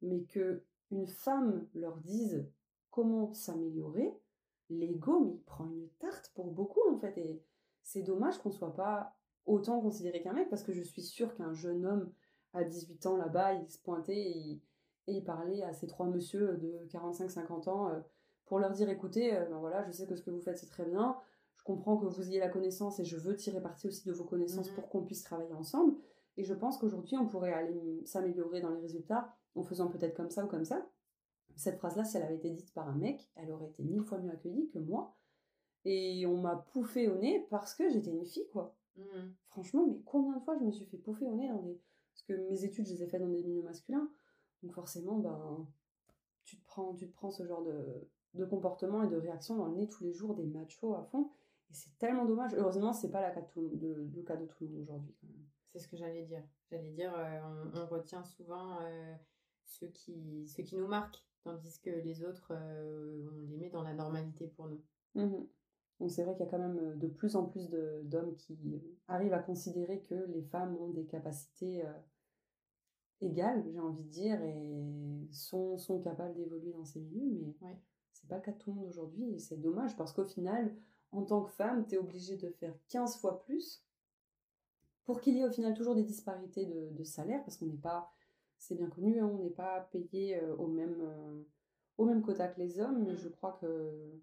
mais 0.03 0.21
que 0.25 0.63
une 0.91 1.07
femme 1.07 1.67
leur 1.73 1.97
dise 1.97 2.47
comment 2.91 3.33
s'améliorer, 3.33 4.13
l'ego, 4.69 5.21
mais 5.21 5.31
il 5.31 5.41
prend 5.41 5.65
une 5.65 5.89
tarte 5.97 6.31
pour 6.35 6.51
beaucoup 6.51 6.87
en 6.91 6.99
fait. 6.99 7.17
Et 7.17 7.43
c'est 7.81 8.03
dommage 8.03 8.37
qu'on 8.37 8.51
soit 8.51 8.75
pas 8.75 9.15
autant 9.47 9.81
considéré 9.81 10.21
qu'un 10.21 10.33
mec, 10.33 10.51
parce 10.51 10.61
que 10.61 10.71
je 10.71 10.83
suis 10.83 11.01
sûre 11.01 11.33
qu'un 11.33 11.55
jeune 11.55 11.83
homme 11.87 12.13
à 12.53 12.63
18 12.63 13.05
ans 13.05 13.17
là-bas, 13.17 13.53
il 13.53 13.69
se 13.69 13.77
pointait 13.79 14.15
et 14.17 14.37
il, 14.37 14.61
et 15.07 15.13
il 15.17 15.23
parlait 15.23 15.63
à 15.63 15.73
ces 15.73 15.87
trois 15.87 16.07
messieurs 16.07 16.57
de 16.57 16.85
45-50 16.91 17.69
ans 17.69 17.89
euh, 17.89 17.99
pour 18.45 18.59
leur 18.59 18.71
dire 18.71 18.89
écoutez, 18.89 19.35
euh, 19.35 19.45
ben 19.45 19.57
voilà, 19.57 19.83
je 19.85 19.91
sais 19.91 20.05
que 20.07 20.15
ce 20.15 20.21
que 20.21 20.31
vous 20.31 20.41
faites 20.41 20.57
c'est 20.57 20.69
très 20.69 20.85
bien, 20.85 21.15
je 21.55 21.63
comprends 21.63 21.97
que 21.97 22.05
vous 22.05 22.27
ayez 22.29 22.39
la 22.39 22.49
connaissance 22.49 22.99
et 22.99 23.05
je 23.05 23.17
veux 23.17 23.35
tirer 23.35 23.61
parti 23.61 23.87
aussi 23.87 24.07
de 24.07 24.13
vos 24.13 24.23
connaissances 24.23 24.69
Mhm. 24.69 24.75
pour 24.75 24.89
qu'on 24.89 25.03
puisse 25.03 25.23
travailler 25.23 25.53
ensemble. 25.53 25.95
Et 26.37 26.43
je 26.43 26.53
pense 26.53 26.77
qu'aujourd'hui, 26.77 27.17
on 27.17 27.27
pourrait 27.27 27.51
aller 27.53 28.01
s'améliorer 28.05 28.61
dans 28.61 28.69
les 28.69 28.79
résultats 28.79 29.35
en 29.55 29.63
faisant 29.63 29.87
peut-être 29.89 30.15
comme 30.15 30.29
ça 30.29 30.45
ou 30.45 30.47
comme 30.47 30.63
ça. 30.63 30.87
Cette 31.57 31.77
phrase-là, 31.77 32.05
si 32.05 32.15
elle 32.15 32.23
avait 32.23 32.37
été 32.37 32.49
dite 32.49 32.73
par 32.73 32.87
un 32.87 32.95
mec, 32.95 33.29
elle 33.35 33.51
aurait 33.51 33.67
été 33.67 33.83
mille 33.83 34.03
fois 34.03 34.19
mieux 34.19 34.31
accueillie 34.31 34.69
que 34.69 34.79
moi. 34.79 35.17
Et 35.83 36.25
on 36.25 36.37
m'a 36.37 36.55
pouffé 36.71 37.09
au 37.09 37.15
nez 37.15 37.45
parce 37.49 37.73
que 37.75 37.89
j'étais 37.89 38.11
une 38.11 38.25
fille, 38.25 38.47
quoi. 38.53 38.75
Mhm. 38.95 39.33
Franchement, 39.49 39.85
mais 39.87 39.99
combien 40.05 40.37
de 40.37 40.43
fois 40.43 40.57
je 40.57 40.63
me 40.63 40.71
suis 40.71 40.85
fait 40.85 40.97
pouffer 40.97 41.25
au 41.25 41.35
nez 41.35 41.49
dans 41.49 41.61
des... 41.61 41.77
Parce 42.27 42.39
que 42.39 42.49
mes 42.49 42.63
études, 42.65 42.85
je 42.87 42.93
les 42.93 43.03
ai 43.03 43.07
faites 43.07 43.21
dans 43.21 43.29
des 43.29 43.43
milieux 43.43 43.63
masculins. 43.63 44.09
Donc 44.61 44.73
forcément, 44.73 45.17
ben, 45.19 45.65
tu 46.43 46.57
te 46.59 46.65
prends, 46.65 46.93
tu 46.93 47.07
te 47.07 47.13
prends 47.13 47.31
ce 47.31 47.45
genre 47.45 47.63
de, 47.63 48.07
de 48.33 48.45
comportement 48.45 49.03
et 49.03 49.07
de 49.07 49.15
réaction 49.15 49.55
dans 49.55 49.67
le 49.67 49.75
nez 49.75 49.87
tous 49.87 50.03
les 50.03 50.13
jours 50.13 50.35
des 50.35 50.45
machos 50.45 50.95
à 50.95 51.03
fond. 51.03 51.31
Et 51.69 51.73
c'est 51.73 51.97
tellement 51.97 52.25
dommage. 52.25 52.53
Heureusement, 52.55 52.91
c'est 52.93 53.09
pas 53.11 53.21
la 53.21 53.31
cas 53.31 53.41
de 53.41 53.47
tout- 53.47 53.69
de- 53.75 54.09
le 54.13 54.21
cas 54.23 54.35
de 54.35 54.45
tout 54.45 54.63
le 54.65 54.69
monde 54.71 54.81
aujourd'hui. 54.81 55.15
C'est 55.71 55.79
ce 55.79 55.87
que 55.87 55.95
j'allais 55.97 56.25
dire. 56.25 56.43
J'allais 56.71 56.91
dire, 56.91 57.13
euh, 57.15 57.39
on, 57.73 57.79
on 57.79 57.87
retient 57.87 58.23
souvent 58.23 58.79
euh, 58.81 59.15
ceux, 59.65 59.87
qui, 59.87 60.47
ceux 60.47 60.63
qui 60.63 60.75
nous 60.75 60.87
marquent, 60.87 61.23
tandis 61.43 61.79
que 61.79 61.91
les 61.91 62.23
autres, 62.23 62.51
euh, 62.51 63.29
on 63.31 63.41
les 63.47 63.55
met 63.57 63.69
dans 63.69 63.83
la 63.83 63.93
normalité 63.93 64.47
pour 64.47 64.67
nous. 64.67 64.81
Mhm. 65.15 65.47
Donc 65.99 66.11
c'est 66.11 66.23
vrai 66.23 66.33
qu'il 66.35 66.45
y 66.45 66.47
a 66.47 66.51
quand 66.51 66.59
même 66.59 66.79
euh, 66.79 66.95
de 66.95 67.07
plus 67.07 67.35
en 67.35 67.45
plus 67.45 67.69
d'hommes 68.03 68.35
qui 68.37 68.57
euh, 68.73 68.79
arrivent 69.07 69.33
à 69.33 69.39
considérer 69.39 70.01
que 70.01 70.15
les 70.29 70.41
femmes 70.43 70.75
ont 70.77 70.89
des 70.89 71.05
capacités 71.05 71.85
euh, 71.85 71.91
égales, 73.21 73.63
j'ai 73.69 73.79
envie 73.79 74.03
de 74.03 74.09
dire, 74.09 74.41
et 74.41 75.27
sont, 75.31 75.77
sont 75.77 75.99
capables 75.99 76.35
d'évoluer 76.35 76.71
dans 76.71 76.85
ces 76.85 77.01
milieux, 77.01 77.29
mais 77.41 77.53
Ouais. 77.67 77.77
c'est 78.13 78.27
pas 78.29 78.37
le 78.37 78.41
cas 78.41 78.51
de 78.53 78.57
tout 78.57 78.71
le 78.71 78.77
monde 78.77 78.87
aujourd'hui, 78.87 79.33
et 79.33 79.39
c'est 79.39 79.57
dommage 79.57 79.95
parce 79.97 80.13
qu'au 80.13 80.23
final, 80.23 80.73
en 81.11 81.23
tant 81.23 81.43
que 81.43 81.51
femme, 81.51 81.85
tu 81.85 81.95
es 81.95 81.97
obligée 81.97 82.37
de 82.37 82.49
faire 82.49 82.73
15 82.87 83.17
fois 83.17 83.39
plus 83.41 83.83
pour 85.03 85.19
qu'il 85.19 85.35
y 85.35 85.39
ait 85.41 85.45
au 85.45 85.51
final 85.51 85.73
toujours 85.73 85.95
des 85.95 86.03
disparités 86.03 86.65
de, 86.65 86.91
de 86.91 87.03
salaire, 87.03 87.43
parce 87.43 87.57
qu'on 87.57 87.65
n'est 87.65 87.77
pas 87.77 88.11
c'est 88.57 88.75
bien 88.75 88.89
connu, 88.89 89.19
hein, 89.19 89.25
on 89.33 89.37
n'est 89.41 89.49
pas 89.49 89.87
payé 89.91 90.39
au 90.57 90.67
même 90.67 91.01
au 91.97 92.05
même 92.05 92.21
quota 92.21 92.47
que 92.47 92.59
les 92.59 92.79
hommes, 92.79 93.03
mais 93.05 93.13
Mm. 93.13 93.17
je 93.17 93.29
crois 93.29 93.57
que 93.61 94.19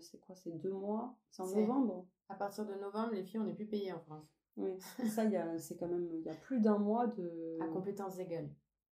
c'est 0.00 0.18
quoi, 0.20 0.34
c'est 0.34 0.52
deux 0.52 0.72
mois, 0.72 1.16
c'est 1.30 1.42
en 1.42 1.46
novembre? 1.46 2.06
À 2.28 2.34
partir 2.34 2.66
de 2.66 2.74
novembre, 2.74 3.12
les 3.12 3.22
filles, 3.22 3.40
on 3.40 3.44
n'est 3.44 3.54
plus 3.54 3.66
payées 3.66 3.92
en 3.92 4.00
France. 4.00 4.26
Oui, 4.56 4.78
ça, 5.08 5.24
il 5.24 5.30
y 5.30 5.36
a, 5.36 5.56
c'est 5.58 5.76
quand 5.76 5.88
même, 5.88 6.08
il 6.14 6.22
y 6.22 6.28
a 6.28 6.34
plus 6.34 6.60
d'un 6.60 6.78
mois 6.78 7.06
de. 7.06 7.58
À 7.60 7.68
compétences 7.68 8.18
égales. 8.18 8.50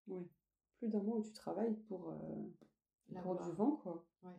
Oui, 0.09 0.27
plus 0.79 0.89
d'un 0.89 1.03
mois 1.03 1.17
où 1.17 1.23
tu 1.23 1.33
travailles 1.33 1.75
pour, 1.89 2.11
euh, 2.11 2.17
La 3.11 3.21
pour 3.21 3.35
du 3.37 3.51
vent, 3.53 3.73
quoi. 3.77 4.05
Ouais. 4.23 4.31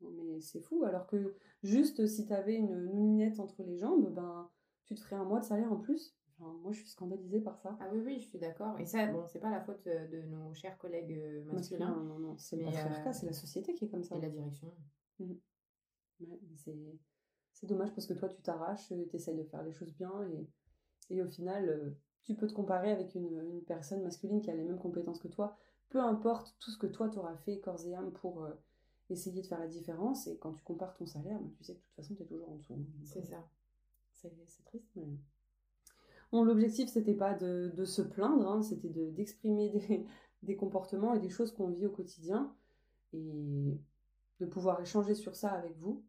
Non, 0.00 0.10
mais 0.24 0.40
c'est 0.40 0.60
fou, 0.60 0.84
alors 0.84 1.06
que 1.06 1.36
juste 1.62 2.06
si 2.06 2.26
tu 2.26 2.32
avais 2.32 2.54
une 2.54 2.86
nouninette 2.86 3.38
entre 3.38 3.62
les 3.62 3.76
jambes, 3.76 4.08
ben, 4.14 4.50
tu 4.84 4.94
te 4.94 5.00
ferais 5.00 5.16
un 5.16 5.24
mois 5.24 5.40
de 5.40 5.44
salaire 5.44 5.70
en 5.70 5.76
plus. 5.76 6.16
Enfin, 6.38 6.54
moi, 6.62 6.72
je 6.72 6.78
suis 6.78 6.88
scandalisée 6.88 7.40
par 7.40 7.58
ça. 7.58 7.76
Ah 7.80 7.88
oui, 7.92 8.00
oui, 8.02 8.18
je 8.18 8.28
suis 8.28 8.38
d'accord. 8.38 8.80
Et 8.80 8.86
ça, 8.86 9.06
bon, 9.08 9.26
c'est 9.26 9.40
pas 9.40 9.50
la 9.50 9.60
faute 9.60 9.86
euh, 9.86 10.06
de 10.08 10.22
nos 10.22 10.54
chers 10.54 10.78
collègues 10.78 11.12
euh, 11.12 11.44
masculins 11.44 11.94
Non, 11.94 12.02
non, 12.02 12.18
non, 12.18 12.38
c'est 12.38 12.56
le 12.56 12.64
Mais, 12.64 12.72
patriarcat, 12.72 13.10
euh, 13.10 13.12
c'est 13.12 13.26
la 13.26 13.34
société 13.34 13.74
qui 13.74 13.84
est 13.84 13.88
comme 13.88 14.02
ça. 14.02 14.16
et 14.16 14.20
la 14.22 14.30
direction. 14.30 14.72
Ouais, 16.20 16.38
c'est, 16.56 16.76
c'est 17.52 17.66
dommage 17.66 17.94
parce 17.94 18.06
que 18.06 18.14
toi, 18.14 18.28
tu 18.28 18.42
t'arraches, 18.42 18.88
tu 18.88 18.94
essayes 19.16 19.36
de 19.36 19.44
faire 19.44 19.62
les 19.62 19.72
choses 19.72 19.92
bien 19.94 20.12
et, 20.28 20.48
et 21.14 21.22
au 21.22 21.28
final, 21.28 21.68
euh, 21.68 21.90
tu 22.22 22.34
peux 22.34 22.46
te 22.46 22.52
comparer 22.54 22.90
avec 22.92 23.14
une, 23.14 23.40
une 23.50 23.62
personne 23.62 24.02
masculine 24.02 24.40
qui 24.42 24.50
a 24.50 24.54
les 24.54 24.64
mêmes 24.64 24.78
compétences 24.78 25.20
que 25.20 25.28
toi, 25.28 25.56
peu 25.90 26.00
importe 26.00 26.56
tout 26.60 26.70
ce 26.70 26.78
que 26.78 26.86
toi, 26.86 27.08
t'auras 27.08 27.36
fait 27.38 27.60
corps 27.60 27.84
et 27.86 27.94
âme 27.94 28.12
pour 28.12 28.44
euh, 28.44 28.50
essayer 29.10 29.42
de 29.42 29.46
faire 29.46 29.58
la 29.60 29.66
différence. 29.68 30.26
Et 30.26 30.38
quand 30.38 30.52
tu 30.52 30.62
compares 30.62 30.94
ton 30.94 31.06
salaire, 31.06 31.38
ben, 31.40 31.50
tu 31.56 31.64
sais 31.64 31.74
que 31.74 31.78
de 31.78 31.84
toute 31.84 31.96
façon, 31.96 32.14
tu 32.14 32.22
es 32.22 32.26
toujours 32.26 32.50
en 32.50 32.56
dessous. 32.56 32.74
Donc, 32.74 32.86
C'est 33.04 33.20
euh, 33.20 33.24
ça. 33.24 33.48
C'est, 34.12 34.32
c'est 34.48 34.64
triste, 34.64 34.90
mais. 34.96 35.08
Bon, 36.32 36.44
l'objectif, 36.44 36.88
c'était 36.88 37.14
pas 37.14 37.34
de, 37.34 37.72
de 37.74 37.84
se 37.84 38.02
plaindre, 38.02 38.46
hein, 38.48 38.62
c'était 38.62 38.88
de, 38.88 39.10
d'exprimer 39.10 39.70
des, 39.70 40.06
des 40.42 40.56
comportements 40.56 41.14
et 41.14 41.18
des 41.20 41.28
choses 41.30 41.52
qu'on 41.52 41.68
vit 41.68 41.86
au 41.86 41.90
quotidien 41.90 42.54
et 43.12 43.78
de 44.40 44.46
pouvoir 44.46 44.80
échanger 44.80 45.14
sur 45.14 45.34
ça 45.36 45.50
avec 45.52 45.76
vous. 45.78 46.04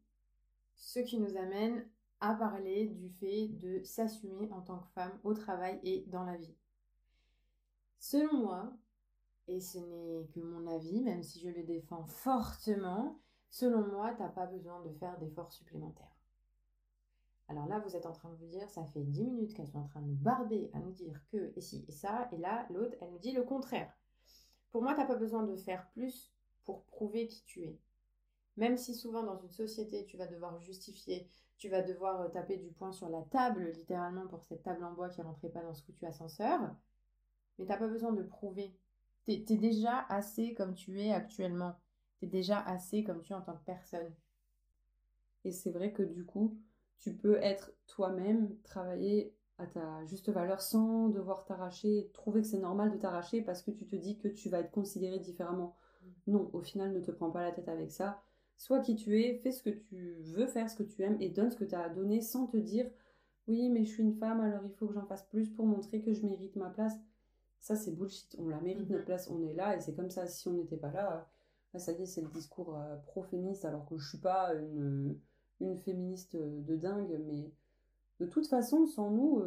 Ce 0.82 1.00
qui 1.00 1.20
nous 1.20 1.38
amène 1.38 1.88
à 2.20 2.34
parler 2.34 2.88
du 2.88 3.10
fait 3.10 3.48
de 3.48 3.84
s'assumer 3.84 4.52
en 4.52 4.62
tant 4.62 4.80
que 4.80 4.90
femme 4.90 5.18
au 5.24 5.34
travail 5.34 5.80
et 5.84 6.06
dans 6.08 6.24
la 6.24 6.36
vie. 6.36 6.56
Selon 8.00 8.42
moi, 8.42 8.74
et 9.48 9.60
ce 9.60 9.78
n'est 9.78 10.28
que 10.34 10.40
mon 10.40 10.66
avis, 10.68 11.02
même 11.02 11.22
si 11.22 11.40
je 11.40 11.50
le 11.50 11.64
défends 11.64 12.04
fortement, 12.06 13.20
selon 13.52 13.88
moi, 13.88 14.14
t'as 14.18 14.30
pas 14.30 14.48
besoin 14.48 14.82
de 14.82 14.92
faire 14.94 15.18
d'efforts 15.20 15.52
supplémentaires. 15.52 16.18
Alors 17.48 17.68
là, 17.68 17.80
vous 17.80 17.96
êtes 17.96 18.08
en 18.08 18.14
train 18.14 18.30
de 18.30 18.36
vous 18.38 18.48
dire, 18.48 18.68
ça 18.70 18.84
fait 18.86 19.04
10 19.04 19.24
minutes 19.24 19.54
qu'elles 19.54 19.68
sont 19.68 19.80
en 19.80 19.88
train 19.88 20.02
de 20.02 20.08
nous 20.08 20.16
barber, 20.16 20.72
à 20.74 20.80
nous 20.80 20.94
dire 20.94 21.22
que, 21.32 21.54
et 21.56 21.62
si, 21.62 21.86
et 21.88 21.92
ça, 21.92 22.28
et 22.32 22.38
là, 22.38 22.66
l'autre, 22.72 22.98
elle 23.02 23.12
nous 23.12 23.20
dit 23.20 23.34
le 23.34 23.44
contraire. 23.44 23.94
Pour 24.72 24.82
moi, 24.82 24.96
t'as 24.96 25.06
pas 25.06 25.16
besoin 25.16 25.44
de 25.44 25.56
faire 25.56 25.88
plus 25.92 26.34
pour 26.64 26.86
prouver 26.86 27.28
qui 27.28 27.44
tu 27.44 27.64
es. 27.64 27.80
Même 28.58 28.78
si 28.78 28.94
souvent 28.94 29.24
dans 29.24 29.38
une 29.38 29.52
société, 29.52 30.06
tu 30.06 30.18
vas 30.18 30.28
devoir 30.28 30.60
justifier, 30.60 31.28
tu 31.58 31.70
vas 31.70 31.82
devoir 31.82 32.22
euh, 32.22 32.30
taper 32.30 32.58
du 32.58 32.72
poing 32.72 32.92
sur 32.92 33.10
la 33.10 33.22
table, 33.24 33.72
littéralement 33.76 34.28
pour 34.28 34.44
cette 34.44 34.64
table 34.64 34.84
en 34.84 34.94
bois 34.94 35.10
qui 35.10 35.22
rentrait 35.22 35.50
pas 35.50 35.62
dans 35.62 35.74
ce 35.74 35.84
foutu 35.84 36.06
ascenseur, 36.06 36.60
mais 37.58 37.66
t'as 37.66 37.78
pas 37.78 37.88
besoin 37.88 38.12
de 38.12 38.24
prouver. 38.24 38.74
T'es 39.26 39.46
es 39.48 39.58
déjà 39.58 40.00
assez 40.10 40.54
comme 40.56 40.74
tu 40.74 41.00
es 41.00 41.12
actuellement. 41.12 41.76
T'es 42.20 42.28
déjà 42.28 42.60
assez 42.60 43.04
comme 43.04 43.22
tu 43.22 43.34
es 43.34 43.36
en 43.36 43.42
tant 43.42 43.56
que 43.56 43.64
personne. 43.64 44.12
Et 45.46 45.52
c'est 45.52 45.72
vrai 45.72 45.92
que 45.92 46.04
du 46.04 46.26
coup, 46.26 46.58
tu 46.98 47.14
peux 47.14 47.38
être 47.38 47.72
toi-même, 47.88 48.56
travailler 48.64 49.34
à 49.58 49.68
ta 49.68 50.06
juste 50.06 50.30
valeur 50.30 50.62
sans 50.62 51.10
devoir 51.10 51.46
t'arracher, 51.46 52.10
trouver 52.14 52.42
que 52.42 52.48
c'est 52.48 52.60
normal 52.60 52.92
de 52.92 52.98
t'arracher 52.98 53.42
parce 53.42 53.62
que 53.62 53.72
tu 53.72 53.86
te 53.86 53.96
dis 53.96 54.18
que 54.18 54.28
tu 54.28 54.50
vas 54.50 54.60
être 54.60 54.72
considéré 54.72 55.20
différemment. 55.20 55.76
Non, 56.28 56.50
au 56.54 56.62
final, 56.62 56.92
ne 56.94 57.00
te 57.00 57.12
prends 57.12 57.30
pas 57.32 57.44
la 57.44 57.52
tête 57.52 57.70
avec 57.70 57.92
ça. 57.92 58.22
Sois 58.58 58.80
qui 58.80 58.96
tu 58.96 59.20
es, 59.22 59.36
fais 59.40 59.52
ce 59.52 59.64
que 59.64 59.70
tu 59.72 60.18
veux 60.22 60.48
faire, 60.48 60.70
ce 60.70 60.76
que 60.76 60.84
tu 60.84 61.02
aimes 61.04 61.18
et 61.20 61.30
donne 61.30 61.50
ce 61.52 61.58
que 61.58 61.64
tu 61.66 61.76
as 61.76 61.82
à 61.84 61.90
donner 61.90 62.22
sans 62.22 62.48
te 62.48 62.58
dire 62.58 62.90
oui, 63.48 63.70
mais 63.70 63.84
je 63.84 63.90
suis 63.92 64.04
une 64.04 64.14
femme, 64.14 64.40
alors 64.40 64.62
il 64.66 64.72
faut 64.76 64.88
que 64.88 64.94
j'en 64.94 65.06
fasse 65.08 65.24
plus 65.24 65.50
pour 65.50 65.66
montrer 65.66 66.02
que 66.02 66.14
je 66.14 66.26
mérite 66.26 66.56
ma 66.56 66.70
place. 66.70 66.94
Ça, 67.60 67.76
c'est 67.76 67.92
bullshit. 67.92 68.36
On 68.40 68.48
la 68.50 68.60
mérite, 68.62 68.88
Mhm. 68.88 68.94
notre 68.94 69.06
place, 69.06 69.30
on 69.30 69.42
est 69.44 69.54
là 69.54 69.76
et 69.76 69.80
c'est 69.82 69.94
comme 69.96 70.10
ça. 70.12 70.28
Si 70.28 70.48
on 70.48 70.54
n'était 70.54 70.78
pas 70.78 70.92
là, 70.92 71.28
là, 71.74 71.80
ça 71.80 71.92
y 71.92 72.02
est, 72.04 72.06
c'est 72.06 72.22
le 72.22 72.30
discours 72.30 72.76
euh, 72.78 72.96
pro-féministe 73.08 73.66
alors 73.66 73.86
que 73.88 73.98
je 73.98 74.08
suis 74.10 74.20
pas 74.20 74.54
une, 74.54 75.18
une 75.60 75.78
féministe 75.78 76.36
de 76.38 76.76
dingue, 76.76 77.20
mais 77.28 77.52
de 78.20 78.26
toute 78.28 78.48
façon, 78.48 78.86
sans 78.86 79.10
nous, 79.12 79.44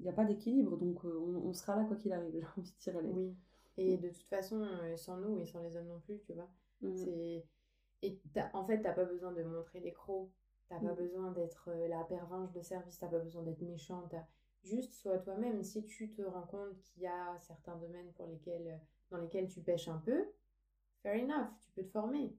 il 0.00 0.04
n'y 0.04 0.08
a 0.08 0.12
pas 0.14 0.24
d'équilibre, 0.24 0.76
donc 0.78 1.04
euh, 1.04 1.18
on, 1.20 1.48
on 1.48 1.52
sera 1.52 1.76
là 1.76 1.84
quoi 1.84 1.96
qu'il 1.96 2.12
arrive, 2.12 2.32
j'ai 2.40 2.46
envie 2.60 2.70
de 2.70 2.78
dire. 2.80 2.96
allez. 2.98 3.12
Oui. 3.12 3.34
Et 3.76 3.96
de 3.98 4.08
toute 4.08 4.26
façon, 4.28 4.62
euh, 4.62 4.96
sans 4.96 5.16
nous 5.18 5.38
et 5.38 5.46
sans 5.46 5.60
les 5.60 5.76
hommes 5.76 5.86
non 5.88 6.00
plus, 6.00 6.18
tu 6.26 6.32
vois. 6.32 6.48
Mhm. 6.80 6.96
C'est 6.96 7.44
et 8.02 8.18
en 8.52 8.64
fait 8.64 8.80
t'as 8.82 8.92
pas 8.92 9.04
besoin 9.04 9.32
de 9.32 9.42
montrer 9.42 9.80
les 9.80 9.92
crocs. 9.92 10.30
T'as 10.68 10.80
pas 10.80 10.92
Mhm. 10.92 10.96
besoin 10.96 11.32
d'être 11.32 11.68
euh, 11.70 11.88
la 11.88 12.04
pervenche 12.04 12.52
de 12.52 12.62
service. 12.62 12.98
T'as 12.98 13.08
pas 13.08 13.18
besoin 13.18 13.42
d'être 13.42 13.62
méchante. 13.62 14.14
Juste 14.62 14.94
sois 14.94 15.18
toi-même. 15.18 15.62
Si 15.62 15.84
tu 15.84 16.10
te 16.12 16.22
rends 16.22 16.46
compte 16.46 16.80
qu'il 16.82 17.02
y 17.02 17.06
a 17.06 17.38
certains 17.40 17.76
domaines 17.76 18.12
pour 18.14 18.26
lesquels 18.26 18.68
euh, 18.68 18.76
dans 19.10 19.18
lesquels 19.18 19.48
tu 19.48 19.60
pêches 19.60 19.88
un 19.88 19.98
peu 19.98 20.24
fair 21.02 21.22
enough 21.22 21.48
tu 21.60 21.70
peux 21.72 21.82
te 21.84 21.90
former. 21.90 22.34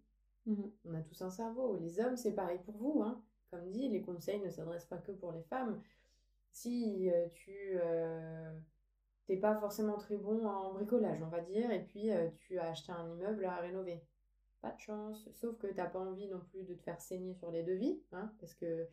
Mhm. 0.45 0.71
on 0.85 0.93
a 0.95 1.01
tous 1.01 1.21
un 1.21 1.29
cerveau. 1.29 1.77
Les 1.77 1.99
hommes 1.99 2.17
c'est 2.17 2.33
pareil 2.33 2.59
pour 2.65 2.75
vous 2.77 3.01
hein. 3.03 3.23
Comme 3.51 3.69
dit 3.69 3.87
les 3.89 4.01
conseils 4.01 4.41
ne 4.41 4.49
s'adressent 4.49 4.85
pas 4.87 4.97
que 4.97 5.11
pour 5.11 5.31
les 5.31 5.43
femmes. 5.43 5.81
Si 6.51 7.09
euh, 7.11 7.27
tu 7.29 7.53
euh, 7.81 8.53
t'es 9.27 9.37
pas 9.37 9.55
forcément 9.59 9.97
très 9.97 10.17
bon 10.17 10.45
en 10.47 10.73
bricolage 10.73 11.21
on 11.21 11.27
va 11.29 11.41
dire 11.41 11.71
et 11.71 11.83
puis 11.83 12.11
euh, 12.11 12.29
tu 12.37 12.59
as 12.59 12.69
acheté 12.71 12.91
un 12.91 13.07
immeuble 13.09 13.45
à 13.45 13.57
rénover 13.57 14.03
pas 14.63 14.71
de 14.71 14.79
chance, 14.79 15.29
sauf 15.33 15.57
que 15.57 15.67
t'as 15.67 15.87
pas 15.87 15.99
envie 15.99 16.27
non 16.29 16.39
plus 16.39 16.63
de 16.63 16.73
te 16.73 16.81
faire 16.83 16.99
saigner 17.01 17.35
sur 17.35 17.51
les 17.51 17.63
devis, 17.63 18.01
hein, 18.13 18.31
parce 18.39 18.53
que 18.53 18.87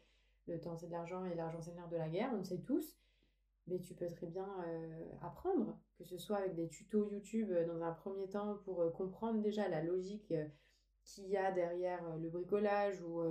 le 0.49 0.61
temps 0.61 0.77
c'est 0.77 0.89
de 0.89 0.93
l'argent 0.93 1.25
et 1.25 1.35
l'argent 1.37 1.61
c'est 1.63 1.73
nerf 1.75 1.89
de 1.89 1.97
la 1.97 2.09
guerre, 2.09 2.31
on 2.35 2.39
le 2.39 2.45
sait 2.45 2.59
tous. 2.59 2.99
Mais 3.69 3.79
tu 3.79 3.95
peux 3.95 4.09
très 4.09 4.27
bien 4.27 4.49
euh, 4.67 5.05
apprendre, 5.23 5.79
que 5.97 6.05
ce 6.05 6.19
soit 6.19 6.39
avec 6.39 6.57
des 6.57 6.69
tutos 6.69 7.09
YouTube 7.09 7.53
euh, 7.53 7.65
dans 7.67 7.83
un 7.85 7.93
premier 7.93 8.29
temps 8.29 8.57
pour 8.65 8.83
euh, 8.83 8.91
comprendre 8.91 9.41
déjà 9.43 9.69
la 9.69 9.81
logique 9.81 10.35
qu'il 11.05 11.29
y 11.29 11.37
a 11.37 11.53
derrière 11.53 12.17
le 12.17 12.29
bricolage 12.31 13.01
ou 13.03 13.23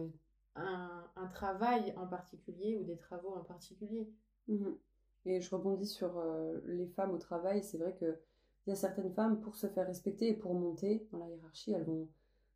un, 0.55 1.27
travail 1.33 1.93
en 1.97 2.07
particulier 2.07 2.77
ou 2.77 2.83
des 2.83 2.97
travaux 2.97 3.33
en 3.35 3.43
particulier. 3.43 4.09
Mhm. 4.47 4.77
Et 5.25 5.41
je 5.41 5.53
rebondis 5.53 5.87
sur 5.87 6.23
les 6.65 6.87
femmes 6.87 7.11
au 7.11 7.17
travail. 7.17 7.63
C'est 7.63 7.77
vrai 7.77 7.95
que 7.95 8.19
il 8.65 8.71
y 8.71 8.73
a 8.73 8.75
certaines 8.75 9.11
femmes, 9.11 9.39
pour 9.41 9.55
se 9.55 9.67
faire 9.67 9.87
respecter 9.87 10.29
et 10.29 10.33
pour 10.33 10.53
monter 10.53 11.07
dans 11.11 11.19
la 11.19 11.29
hiérarchie, 11.29 11.73
elles 11.73 11.85
vont 11.85 12.07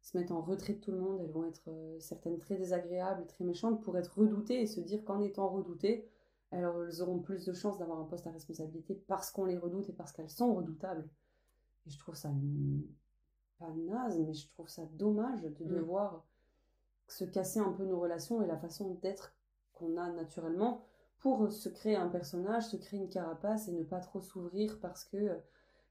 se 0.03 0.15
mettre 0.17 0.33
en 0.33 0.41
retrait 0.41 0.73
de 0.73 0.79
tout 0.81 0.91
le 0.91 0.99
monde, 0.99 1.21
elles 1.21 1.31
vont 1.31 1.45
être 1.45 1.63
euh, 1.69 1.99
certaines 1.99 2.37
très 2.37 2.57
désagréables, 2.57 3.25
très 3.25 3.43
méchantes 3.45 3.81
pour 3.81 3.97
être 3.97 4.19
redoutées 4.19 4.61
et 4.61 4.67
se 4.67 4.81
dire 4.81 5.03
qu'en 5.03 5.21
étant 5.21 5.49
redoutées, 5.49 6.07
elles 6.51 6.67
auront 7.01 7.17
plus 7.19 7.45
de 7.45 7.53
chances 7.53 7.79
d'avoir 7.79 7.99
un 7.99 8.05
poste 8.05 8.27
à 8.27 8.31
responsabilité 8.31 8.93
parce 9.07 9.31
qu'on 9.31 9.45
les 9.45 9.57
redoute 9.57 9.89
et 9.89 9.93
parce 9.93 10.11
qu'elles 10.11 10.29
sont 10.29 10.53
redoutables. 10.53 11.09
Et 11.87 11.89
je 11.89 11.97
trouve 11.97 12.15
ça 12.15 12.29
pas 13.59 13.71
naze, 13.71 14.19
mais 14.19 14.33
je 14.33 14.47
trouve 14.49 14.67
ça 14.69 14.83
dommage 14.93 15.41
de 15.41 15.49
Mm. 15.49 15.67
devoir 15.67 16.23
se 17.07 17.25
casser 17.25 17.59
un 17.59 17.71
peu 17.71 17.85
nos 17.85 17.99
relations 17.99 18.41
et 18.43 18.47
la 18.47 18.57
façon 18.57 18.95
d'être 19.01 19.33
qu'on 19.73 19.97
a 19.97 20.09
naturellement 20.11 20.85
pour 21.19 21.51
se 21.51 21.69
créer 21.69 21.95
un 21.95 22.09
personnage, 22.09 22.67
se 22.67 22.77
créer 22.77 22.99
une 22.99 23.09
carapace 23.09 23.67
et 23.67 23.71
ne 23.71 23.83
pas 23.83 23.99
trop 23.99 24.19
s'ouvrir 24.19 24.79
parce 24.81 25.05
que 25.05 25.17
euh, 25.17 25.35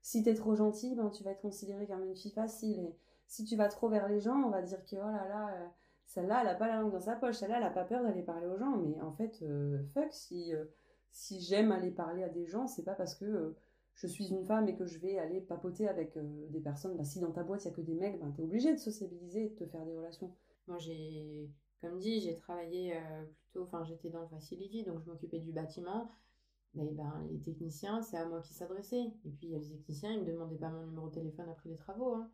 si 0.03 0.23
t'es 0.23 0.35
trop 0.35 0.55
gentil, 0.55 0.95
ben, 0.95 1.11
tu 1.11 1.25
vas 1.25 1.31
être 1.33 1.41
considéré 1.41 1.87
comme 1.87 2.05
une 2.05 2.17
fille 2.17 2.33
facile. 2.33 2.81
Et 2.81 2.95
si 3.33 3.45
tu 3.45 3.57
vas 3.57 3.69
trop 3.69 3.89
vers 3.89 4.09
les 4.09 4.21
gens, 4.21 4.37
on 4.45 4.51
va 4.51 4.61
dire 4.61 4.85
que 4.85 4.95
oh 4.97 5.11
là 5.11 5.27
là, 5.27 5.55
euh, 5.55 5.67
celle-là, 6.05 6.43
elle 6.43 6.49
a 6.49 6.55
pas 6.55 6.69
la 6.69 6.77
langue 6.83 6.93
dans 6.93 7.01
sa 7.01 7.17
poche, 7.17 7.37
celle-là, 7.37 7.57
elle 7.57 7.65
a 7.65 7.71
pas 7.71 7.85
peur 7.85 8.03
d'aller 8.03 8.23
parler 8.23 8.47
aux 8.47 8.59
gens. 8.59 8.77
Mais 8.77 9.01
en 9.01 9.11
fait, 9.13 9.39
euh, 9.41 9.83
fuck, 9.95 10.13
si, 10.13 10.55
euh, 10.55 10.67
si 11.13 11.41
j'aime 11.41 11.73
aller 11.73 11.91
parler 11.91 12.25
à 12.25 12.29
des 12.29 12.45
gens, 12.45 12.67
c'est 12.67 12.83
pas 12.83 12.93
parce 12.95 13.15
que 13.15 13.57
je 13.95 14.07
suis 14.07 14.29
une 14.29 14.45
femme 14.45 14.69
et 14.69 14.77
que 14.77 14.85
je 14.85 14.99
vais 14.99 15.19
aller 15.19 15.41
papoter 15.41 15.89
avec 15.89 16.19
des 16.51 16.61
personnes. 16.61 16.95
Bah, 16.99 17.05
si 17.05 17.21
dans 17.21 17.31
ta 17.33 17.43
boîte, 17.43 17.65
il 17.65 17.69
y 17.69 17.71
a 17.71 17.75
que 17.75 17.81
des 17.81 17.95
mecs, 17.95 18.21
ben, 18.21 18.31
t'es 18.33 18.43
obligé 18.43 18.71
de 18.75 18.79
sociabiliser 18.79 19.47
et 19.47 19.49
de 19.49 19.55
te 19.55 19.67
faire 19.67 19.85
des 19.87 19.97
relations. 19.97 20.31
Moi, 20.67 20.77
j'ai, 20.77 21.51
comme 21.81 21.99
dit, 21.99 22.21
j'ai 22.21 22.35
travaillé 22.37 23.01
plutôt, 23.45 23.63
enfin, 23.65 23.83
j'étais 23.85 24.11
dans 24.11 24.21
le 24.21 24.29
facility, 24.29 24.85
donc 24.85 25.01
je 25.01 25.11
m'occupais 25.11 25.39
du 25.39 25.53
bâtiment. 25.53 26.11
Mais 26.75 26.91
ben, 26.93 27.27
les 27.31 27.41
techniciens, 27.41 28.03
c'est 28.03 28.19
à 28.19 28.27
moi 28.27 28.43
qui 28.43 28.53
s'adressaient. 28.53 29.13
Et 29.25 29.31
puis, 29.31 29.47
il 29.47 29.51
y 29.53 29.55
a 29.55 29.59
les 29.59 29.69
techniciens, 29.69 30.13
ils 30.13 30.21
ne 30.21 30.25
me 30.25 30.33
demandaient 30.33 30.57
pas 30.59 30.71
mon 30.71 30.85
numéro 30.87 31.09
de 31.09 31.15
téléphone 31.15 31.49
après 31.49 31.71
les 31.71 31.77
travaux. 31.77 32.15
hein. 32.15 32.31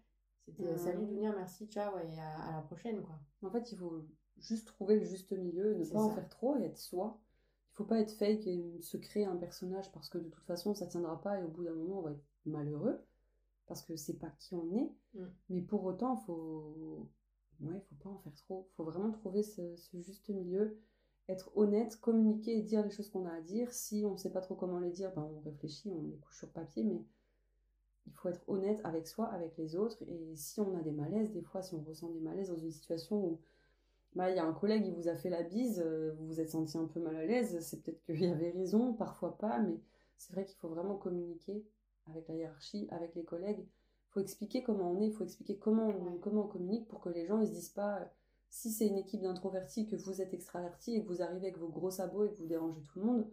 C'était 0.56 0.72
Mhm. 0.72 0.78
salut 0.78 1.06
Dounia, 1.06 1.32
merci, 1.32 1.66
ciao, 1.66 1.96
et 1.98 2.18
à, 2.18 2.48
à 2.48 2.52
la 2.56 2.62
prochaine, 2.62 3.02
quoi. 3.02 3.18
En 3.42 3.50
fait, 3.50 3.70
il 3.72 3.78
faut 3.78 4.04
juste 4.38 4.66
trouver 4.68 4.98
le 4.98 5.04
juste 5.04 5.32
milieu, 5.32 5.74
ne 5.74 5.84
pas 5.84 6.00
en 6.00 6.10
faire 6.14 6.28
trop 6.28 6.56
et 6.56 6.64
être 6.64 6.78
soi. 6.78 7.18
Il 7.72 7.76
faut 7.76 7.84
pas 7.84 8.00
être 8.00 8.12
fake 8.12 8.46
et 8.46 8.80
se 8.80 8.96
créer 8.96 9.24
un 9.24 9.36
personnage 9.36 9.92
parce 9.92 10.08
que 10.08 10.18
de 10.18 10.28
toute 10.28 10.44
façon, 10.46 10.74
ça 10.74 10.86
tiendra 10.86 11.20
pas 11.20 11.38
et 11.38 11.44
au 11.44 11.48
bout 11.48 11.64
d'un 11.64 11.74
moment, 11.74 12.00
on 12.00 12.02
va 12.02 12.12
être 12.12 12.24
malheureux 12.46 12.98
parce 13.66 13.82
que 13.82 13.94
c'est 13.96 14.18
pas 14.18 14.30
qui 14.38 14.54
on 14.54 14.72
est. 14.74 14.90
Mm. 15.14 15.26
Mais 15.50 15.62
pour 15.62 15.84
autant, 15.84 16.16
faut 16.16 17.08
ouais, 17.60 17.80
faut 17.88 17.94
pas 17.96 18.08
en 18.10 18.18
faire 18.18 18.34
trop. 18.34 18.68
Faut 18.76 18.84
vraiment 18.84 19.12
trouver 19.12 19.42
ce, 19.42 19.76
ce 19.76 20.00
juste 20.00 20.28
milieu, 20.28 20.80
être 21.28 21.50
honnête, 21.56 21.96
communiquer 22.00 22.58
et 22.58 22.62
dire 22.62 22.82
les 22.82 22.90
choses 22.90 23.10
qu'on 23.10 23.26
a 23.26 23.32
à 23.34 23.40
dire. 23.40 23.72
Si 23.72 24.04
on 24.04 24.16
sait 24.16 24.32
pas 24.32 24.40
trop 24.40 24.54
comment 24.56 24.80
les 24.80 24.90
dire, 24.90 25.12
ben 25.14 25.22
on 25.22 25.40
réfléchit, 25.40 25.90
on 25.92 26.02
les 26.02 26.16
couche 26.18 26.38
sur 26.38 26.50
papier, 26.50 26.82
mais 26.84 27.04
il 28.06 28.12
faut 28.14 28.28
être 28.28 28.42
honnête 28.48 28.80
avec 28.84 29.06
soi, 29.06 29.26
avec 29.26 29.56
les 29.56 29.76
autres. 29.76 30.02
Et 30.08 30.34
si 30.36 30.60
on 30.60 30.76
a 30.76 30.80
des 30.80 30.92
malaises, 30.92 31.30
des 31.30 31.42
fois, 31.42 31.62
si 31.62 31.74
on 31.74 31.82
ressent 31.82 32.08
des 32.08 32.20
malaises 32.20 32.48
dans 32.48 32.58
une 32.58 32.70
situation 32.70 33.16
où 33.16 33.40
bah, 34.14 34.30
il 34.30 34.36
y 34.36 34.38
a 34.38 34.44
un 34.44 34.52
collègue 34.52 34.84
qui 34.84 34.90
vous 34.90 35.08
a 35.08 35.16
fait 35.16 35.30
la 35.30 35.42
bise, 35.42 35.82
euh, 35.84 36.12
vous 36.18 36.26
vous 36.26 36.40
êtes 36.40 36.50
senti 36.50 36.78
un 36.78 36.86
peu 36.86 37.00
mal 37.00 37.16
à 37.16 37.24
l'aise, 37.24 37.60
c'est 37.60 37.82
peut-être 37.82 38.02
qu'il 38.04 38.20
y 38.22 38.26
avait 38.26 38.50
raison, 38.50 38.94
parfois 38.94 39.36
pas, 39.36 39.58
mais 39.58 39.78
c'est 40.16 40.32
vrai 40.32 40.44
qu'il 40.44 40.56
faut 40.56 40.68
vraiment 40.68 40.96
communiquer 40.96 41.64
avec 42.10 42.28
la 42.28 42.34
hiérarchie, 42.34 42.88
avec 42.90 43.14
les 43.14 43.24
collègues. 43.24 43.60
Il 43.60 44.10
faut 44.10 44.20
expliquer 44.20 44.62
comment 44.62 44.90
on 44.90 45.00
est, 45.00 45.08
il 45.08 45.12
faut 45.12 45.24
expliquer 45.24 45.56
comment 45.58 45.88
on, 45.88 46.18
comment 46.18 46.44
on 46.44 46.48
communique 46.48 46.88
pour 46.88 47.00
que 47.00 47.10
les 47.10 47.26
gens 47.26 47.38
ne 47.38 47.44
se 47.44 47.50
disent 47.50 47.68
pas 47.68 48.10
si 48.50 48.70
c'est 48.70 48.86
une 48.86 48.96
équipe 48.96 49.20
d'introvertis, 49.20 49.86
que 49.86 49.96
vous 49.96 50.22
êtes 50.22 50.32
extraverti 50.32 50.94
et 50.94 51.02
que 51.02 51.08
vous 51.08 51.22
arrivez 51.22 51.48
avec 51.48 51.58
vos 51.58 51.68
gros 51.68 51.90
sabots 51.90 52.24
et 52.24 52.30
que 52.30 52.36
vous 52.36 52.46
dérangez 52.46 52.80
tout 52.80 52.98
le 52.98 53.04
monde, 53.04 53.26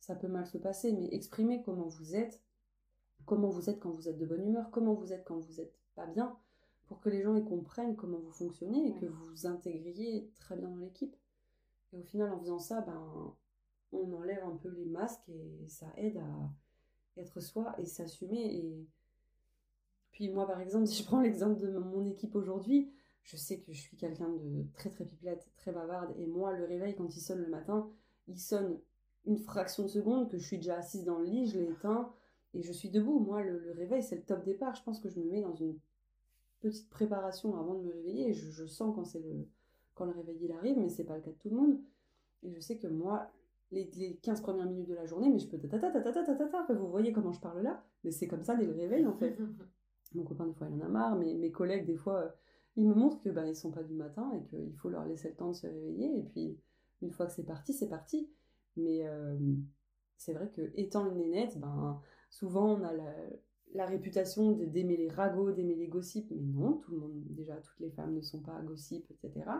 ça 0.00 0.14
peut 0.14 0.28
mal 0.28 0.46
se 0.46 0.58
passer, 0.58 0.92
mais 0.92 1.08
exprimez 1.12 1.62
comment 1.62 1.88
vous 1.88 2.16
êtes, 2.16 2.40
comment 3.26 3.48
vous 3.48 3.70
êtes 3.70 3.80
quand 3.80 3.90
vous 3.90 4.08
êtes 4.08 4.18
de 4.18 4.26
bonne 4.26 4.44
humeur, 4.44 4.70
comment 4.70 4.94
vous 4.94 5.12
êtes 5.12 5.24
quand 5.24 5.38
vous 5.38 5.60
êtes 5.60 5.74
pas 5.94 6.06
bien, 6.06 6.36
pour 6.86 7.00
que 7.00 7.08
les 7.08 7.22
gens 7.22 7.36
y 7.36 7.44
comprennent 7.44 7.96
comment 7.96 8.18
vous 8.18 8.32
fonctionnez 8.32 8.88
et 8.88 8.94
que 8.94 9.06
vous 9.06 9.46
intégriez 9.46 10.30
très 10.40 10.56
bien 10.56 10.68
dans 10.68 10.76
l'équipe. 10.76 11.16
Et 11.92 11.98
au 11.98 12.02
final, 12.02 12.32
en 12.32 12.38
faisant 12.40 12.58
ça, 12.58 12.80
ben, 12.80 13.34
on 13.92 14.12
enlève 14.14 14.44
un 14.44 14.56
peu 14.56 14.70
les 14.70 14.86
masques 14.86 15.28
et 15.28 15.68
ça 15.68 15.86
aide 15.96 16.18
à 16.18 17.20
être 17.20 17.40
soi 17.40 17.74
et 17.78 17.86
s'assumer. 17.86 18.56
Et 18.56 18.86
puis 20.10 20.30
moi, 20.30 20.46
par 20.46 20.60
exemple, 20.60 20.86
si 20.88 21.02
je 21.02 21.06
prends 21.06 21.20
l'exemple 21.20 21.60
de 21.60 21.70
mon 21.78 22.04
équipe 22.04 22.34
aujourd'hui, 22.34 22.92
je 23.22 23.36
sais 23.36 23.60
que 23.60 23.72
je 23.72 23.80
suis 23.80 23.96
quelqu'un 23.96 24.28
de 24.28 24.66
très 24.74 24.90
très 24.90 25.04
pipelette, 25.04 25.48
très 25.56 25.72
bavarde, 25.72 26.12
et 26.18 26.26
moi, 26.26 26.52
le 26.52 26.64
réveil, 26.64 26.96
quand 26.96 27.14
il 27.14 27.20
sonne 27.20 27.40
le 27.40 27.48
matin, 27.48 27.88
il 28.26 28.38
sonne 28.38 28.80
une 29.24 29.38
fraction 29.38 29.84
de 29.84 29.88
seconde 29.88 30.28
que 30.28 30.38
je 30.38 30.44
suis 30.44 30.56
déjà 30.56 30.78
assise 30.78 31.04
dans 31.04 31.18
le 31.18 31.26
lit, 31.26 31.46
je 31.46 31.58
l'ai 31.58 31.70
éteint, 31.70 32.12
et 32.54 32.62
je 32.62 32.72
suis 32.72 32.90
debout. 32.90 33.18
Moi, 33.18 33.42
le, 33.42 33.72
réveil, 33.72 34.02
c'est 34.02 34.16
le 34.16 34.22
top 34.22 34.44
départ. 34.44 34.74
Je 34.74 34.82
pense 34.82 35.00
que 35.00 35.08
je 35.08 35.20
me 35.20 35.30
mets 35.30 35.42
dans 35.42 35.54
une 35.54 35.78
petite 36.60 36.88
préparation 36.90 37.56
avant 37.58 37.74
de 37.74 37.82
me 37.82 37.92
réveiller, 37.92 38.30
et 38.30 38.32
je, 38.34 38.66
sens 38.66 38.94
quand, 38.94 39.04
c'est 39.04 39.20
le, 39.20 39.48
quand 39.94 40.04
le 40.04 40.12
réveil 40.12 40.38
il 40.42 40.52
arrive, 40.52 40.78
mais 40.78 40.88
c'est 40.88 41.04
pas 41.04 41.16
le 41.16 41.22
cas 41.22 41.30
de 41.30 41.36
tout 41.36 41.50
le 41.50 41.56
monde. 41.56 41.78
Et 42.42 42.50
je 42.50 42.60
sais 42.60 42.78
que 42.78 42.86
moi, 42.86 43.30
les, 43.72 43.90
les 43.96 44.16
15 44.16 44.40
premières 44.42 44.66
minutes 44.66 44.88
de 44.88 44.94
la 44.94 45.06
journée, 45.06 45.28
mais 45.28 45.38
je 45.38 45.48
peux 45.48 45.58
ta 45.58 45.78
ta 45.78 45.90
ta 45.90 46.00
ta 46.00 46.12
ta 46.12 46.34
ta 46.34 46.46
ta 46.46 46.74
vous 46.74 46.88
voyez 46.88 47.12
comment 47.12 47.32
je 47.32 47.40
parle 47.40 47.62
là, 47.62 47.84
mais 48.04 48.10
c'est 48.10 48.28
comme 48.28 48.42
ça 48.42 48.54
dès 48.54 48.66
le 48.66 48.74
réveil 48.74 49.06
en 49.06 49.14
fait. 49.14 49.36
Mon 50.14 50.24
copain, 50.24 50.46
des 50.46 50.52
fois, 50.52 50.68
il 50.70 50.74
en 50.74 50.84
a 50.84 50.88
marre, 50.88 51.16
mais 51.16 51.32
mes 51.34 51.50
collègues, 51.50 51.86
des 51.86 51.96
fois, 51.96 52.34
ils 52.76 52.86
me 52.86 52.94
montrent 52.94 53.20
que 53.20 53.30
ben, 53.30 53.46
ils 53.46 53.56
sont 53.56 53.70
pas 53.70 53.82
du 53.82 53.94
matin 53.94 54.30
et 54.34 54.44
qu'il 54.44 54.76
faut 54.76 54.90
leur 54.90 55.06
laisser 55.06 55.30
le 55.30 55.34
temps 55.34 55.48
de 55.48 55.56
se 55.56 55.66
réveiller. 55.66 56.18
Et 56.18 56.22
puis, 56.22 56.58
une 57.00 57.10
fois 57.10 57.26
que 57.26 57.32
c'est 57.32 57.44
parti, 57.44 57.72
c'est 57.72 57.88
parti. 57.88 58.30
Mais 58.76 59.06
euh, 59.06 59.36
c'est 60.16 60.32
vrai 60.32 60.50
que 60.50 60.70
étant 60.74 61.06
une 61.10 61.18
nénette, 61.18 61.58
ben, 61.58 62.00
souvent 62.32 62.74
on 62.74 62.82
a 62.82 62.92
la, 62.92 63.14
la 63.74 63.86
réputation 63.86 64.52
d'aimer 64.52 64.96
les 64.96 65.08
ragots, 65.08 65.52
d'aimer 65.52 65.74
les 65.74 65.86
gossips, 65.86 66.30
mais 66.30 66.40
non, 66.40 66.78
tout 66.78 66.92
le 66.92 66.98
monde, 66.98 67.22
déjà 67.30 67.56
toutes 67.56 67.78
les 67.80 67.90
femmes 67.90 68.14
ne 68.14 68.22
sont 68.22 68.40
pas 68.40 68.60
gossips, 68.62 69.10
etc. 69.10 69.50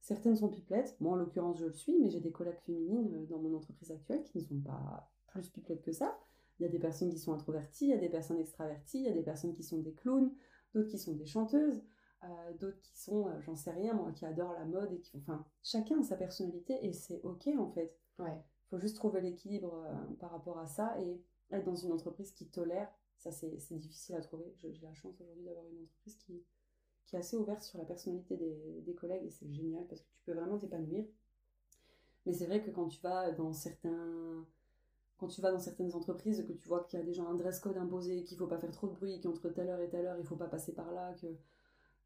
Certaines 0.00 0.36
sont 0.36 0.48
pipelettes, 0.48 0.96
moi 1.00 1.12
en 1.12 1.16
l'occurrence 1.16 1.58
je 1.58 1.66
le 1.66 1.72
suis, 1.72 1.98
mais 1.98 2.10
j'ai 2.10 2.20
des 2.20 2.32
collègues 2.32 2.60
féminines 2.66 3.14
euh, 3.14 3.26
dans 3.26 3.38
mon 3.38 3.54
entreprise 3.54 3.92
actuelle 3.92 4.24
qui 4.24 4.38
ne 4.38 4.42
sont 4.42 4.60
pas 4.60 5.10
plus 5.28 5.48
pipelettes 5.50 5.82
que 5.82 5.92
ça. 5.92 6.18
Il 6.58 6.64
y 6.64 6.66
a 6.66 6.68
des 6.68 6.78
personnes 6.78 7.10
qui 7.10 7.18
sont 7.18 7.32
introverties, 7.32 7.86
il 7.86 7.90
y 7.90 7.94
a 7.94 7.98
des 7.98 8.08
personnes 8.08 8.38
extraverties, 8.38 8.98
il 8.98 9.04
y 9.04 9.08
a 9.08 9.14
des 9.14 9.22
personnes 9.22 9.54
qui 9.54 9.62
sont 9.62 9.78
des 9.78 9.92
clowns, 9.92 10.32
d'autres 10.74 10.88
qui 10.88 10.98
sont 10.98 11.14
des 11.14 11.26
chanteuses. 11.26 11.82
Euh, 12.22 12.52
d'autres 12.58 12.80
qui 12.82 12.98
sont, 13.00 13.28
euh, 13.28 13.40
j'en 13.40 13.56
sais 13.56 13.70
rien, 13.70 13.94
moi, 13.94 14.12
qui 14.12 14.26
adorent 14.26 14.52
la 14.52 14.66
mode 14.66 14.92
et 14.92 15.00
qui, 15.00 15.16
enfin, 15.16 15.42
chacun 15.62 16.00
a 16.00 16.02
sa 16.02 16.16
personnalité 16.16 16.84
et 16.84 16.92
c'est 16.92 17.22
ok 17.22 17.48
en 17.58 17.70
fait. 17.70 17.96
Ouais. 18.18 18.36
Faut 18.68 18.78
juste 18.78 18.96
trouver 18.96 19.22
l'équilibre 19.22 19.72
euh, 19.74 20.14
par 20.18 20.30
rapport 20.30 20.58
à 20.58 20.66
ça 20.66 21.00
et 21.00 21.22
être 21.50 21.64
dans 21.64 21.76
une 21.76 21.92
entreprise 21.92 22.32
qui 22.32 22.46
tolère. 22.46 22.90
Ça, 23.16 23.30
c'est 23.32 23.78
difficile 23.78 24.14
à 24.14 24.20
trouver. 24.20 24.54
J'ai 24.56 24.72
la 24.82 24.94
chance 24.94 25.20
aujourd'hui 25.20 25.44
d'avoir 25.44 25.66
une 25.66 25.82
entreprise 25.82 26.16
qui, 26.16 26.42
qui 27.04 27.16
est 27.16 27.18
assez 27.18 27.36
ouverte 27.36 27.62
sur 27.62 27.78
la 27.78 27.84
personnalité 27.84 28.36
des, 28.36 28.82
des 28.82 28.94
collègues 28.94 29.24
et 29.24 29.30
c'est 29.30 29.52
génial 29.52 29.86
parce 29.86 30.00
que 30.00 30.10
tu 30.12 30.22
peux 30.24 30.32
vraiment 30.32 30.58
t'épanouir. 30.58 31.04
Mais 32.26 32.32
c'est 32.32 32.46
vrai 32.46 32.62
que 32.62 32.70
quand 32.70 32.88
tu 32.88 33.00
vas 33.00 33.30
dans 33.32 33.52
certains 33.52 34.46
quand 35.18 35.28
tu 35.28 35.42
vas 35.42 35.52
dans 35.52 35.58
certaines 35.58 35.94
entreprises, 35.94 36.42
que 36.48 36.52
tu 36.54 36.66
vois 36.66 36.82
qu'il 36.84 36.98
y 36.98 37.02
a 37.02 37.04
déjà 37.04 37.22
un 37.22 37.34
dress 37.34 37.60
code 37.60 37.76
imposé, 37.76 38.24
qu'il 38.24 38.38
faut 38.38 38.46
pas 38.46 38.56
faire 38.58 38.70
trop 38.70 38.88
de 38.88 38.94
bruit, 38.94 39.20
qu'entre 39.20 39.50
telle 39.50 39.68
heure 39.68 39.80
et 39.80 39.90
telle 39.90 40.06
heure, 40.06 40.18
il 40.18 40.24
faut 40.24 40.36
pas 40.36 40.48
passer 40.48 40.72
par 40.72 40.90
là, 40.92 41.14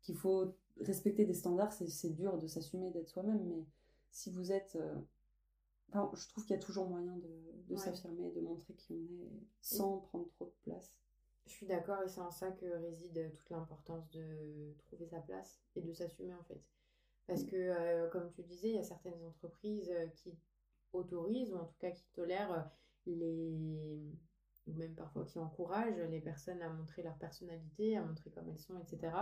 qu'il 0.02 0.16
faut 0.16 0.52
respecter 0.80 1.24
des 1.24 1.34
standards, 1.34 1.72
c'est 1.72 2.10
dur 2.10 2.36
de 2.38 2.48
s'assumer, 2.48 2.90
d'être 2.90 3.08
soi-même, 3.08 3.44
mais 3.46 3.64
si 4.10 4.30
vous 4.30 4.50
êtes... 4.50 4.76
Enfin, 5.94 6.10
je 6.14 6.28
trouve 6.28 6.44
qu'il 6.44 6.56
y 6.56 6.58
a 6.58 6.62
toujours 6.62 6.88
moyen 6.88 7.16
de, 7.16 7.72
de 7.72 7.76
s'affirmer, 7.76 8.30
de 8.32 8.40
montrer 8.40 8.74
qui 8.74 8.94
on 8.94 9.24
est, 9.24 9.46
sans 9.60 9.98
prendre 9.98 10.28
trop 10.30 10.46
de 10.46 10.70
place. 10.70 10.98
Je 11.46 11.52
suis 11.52 11.66
d'accord, 11.66 12.02
et 12.02 12.08
c'est 12.08 12.20
en 12.20 12.32
ça 12.32 12.50
que 12.50 12.66
réside 12.66 13.32
toute 13.32 13.50
l'importance 13.50 14.10
de 14.10 14.74
trouver 14.78 15.06
sa 15.06 15.20
place 15.20 15.62
et 15.76 15.82
de 15.82 15.92
s'assumer, 15.92 16.34
en 16.34 16.42
fait. 16.44 16.60
Parce 17.28 17.44
mm. 17.44 17.46
que, 17.46 17.56
euh, 17.56 18.08
comme 18.08 18.28
tu 18.32 18.42
disais, 18.42 18.70
il 18.70 18.74
y 18.74 18.78
a 18.78 18.82
certaines 18.82 19.22
entreprises 19.22 19.90
euh, 19.90 20.08
qui 20.08 20.36
autorisent, 20.92 21.52
ou 21.52 21.58
en 21.58 21.64
tout 21.64 21.78
cas 21.78 21.90
qui 21.90 22.06
tolèrent 22.12 22.70
les 23.06 24.12
ou 24.66 24.72
même 24.72 24.94
parfois 24.94 25.24
qui 25.24 25.38
encouragent 25.38 26.00
les 26.10 26.20
personnes 26.20 26.62
à 26.62 26.70
montrer 26.70 27.02
leur 27.02 27.16
personnalité, 27.18 27.96
à 27.96 28.02
montrer 28.02 28.30
comme 28.30 28.48
elles 28.48 28.58
sont, 28.58 28.78
etc. 28.78 29.12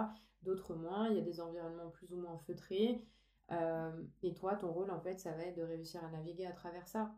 D'autres 0.43 0.75
moins, 0.75 1.09
il 1.09 1.17
y 1.17 1.21
a 1.21 1.25
des 1.25 1.41
environnements 1.41 1.91
plus 1.91 2.13
ou 2.13 2.17
moins 2.17 2.39
feutrés. 2.47 3.05
Euh, 3.53 4.03
et 4.23 4.35
toi, 4.35 4.57
ton 4.57 4.73
rôle, 4.73 4.91
en 4.91 5.01
fait, 5.01 5.19
ça 5.21 5.33
va 5.33 5.45
être 5.45 5.57
de 5.57 5.62
réussir 5.62 6.03
à 6.05 6.11
naviguer 6.11 6.47
à 6.47 6.53
travers 6.53 6.88
ça. 6.88 7.15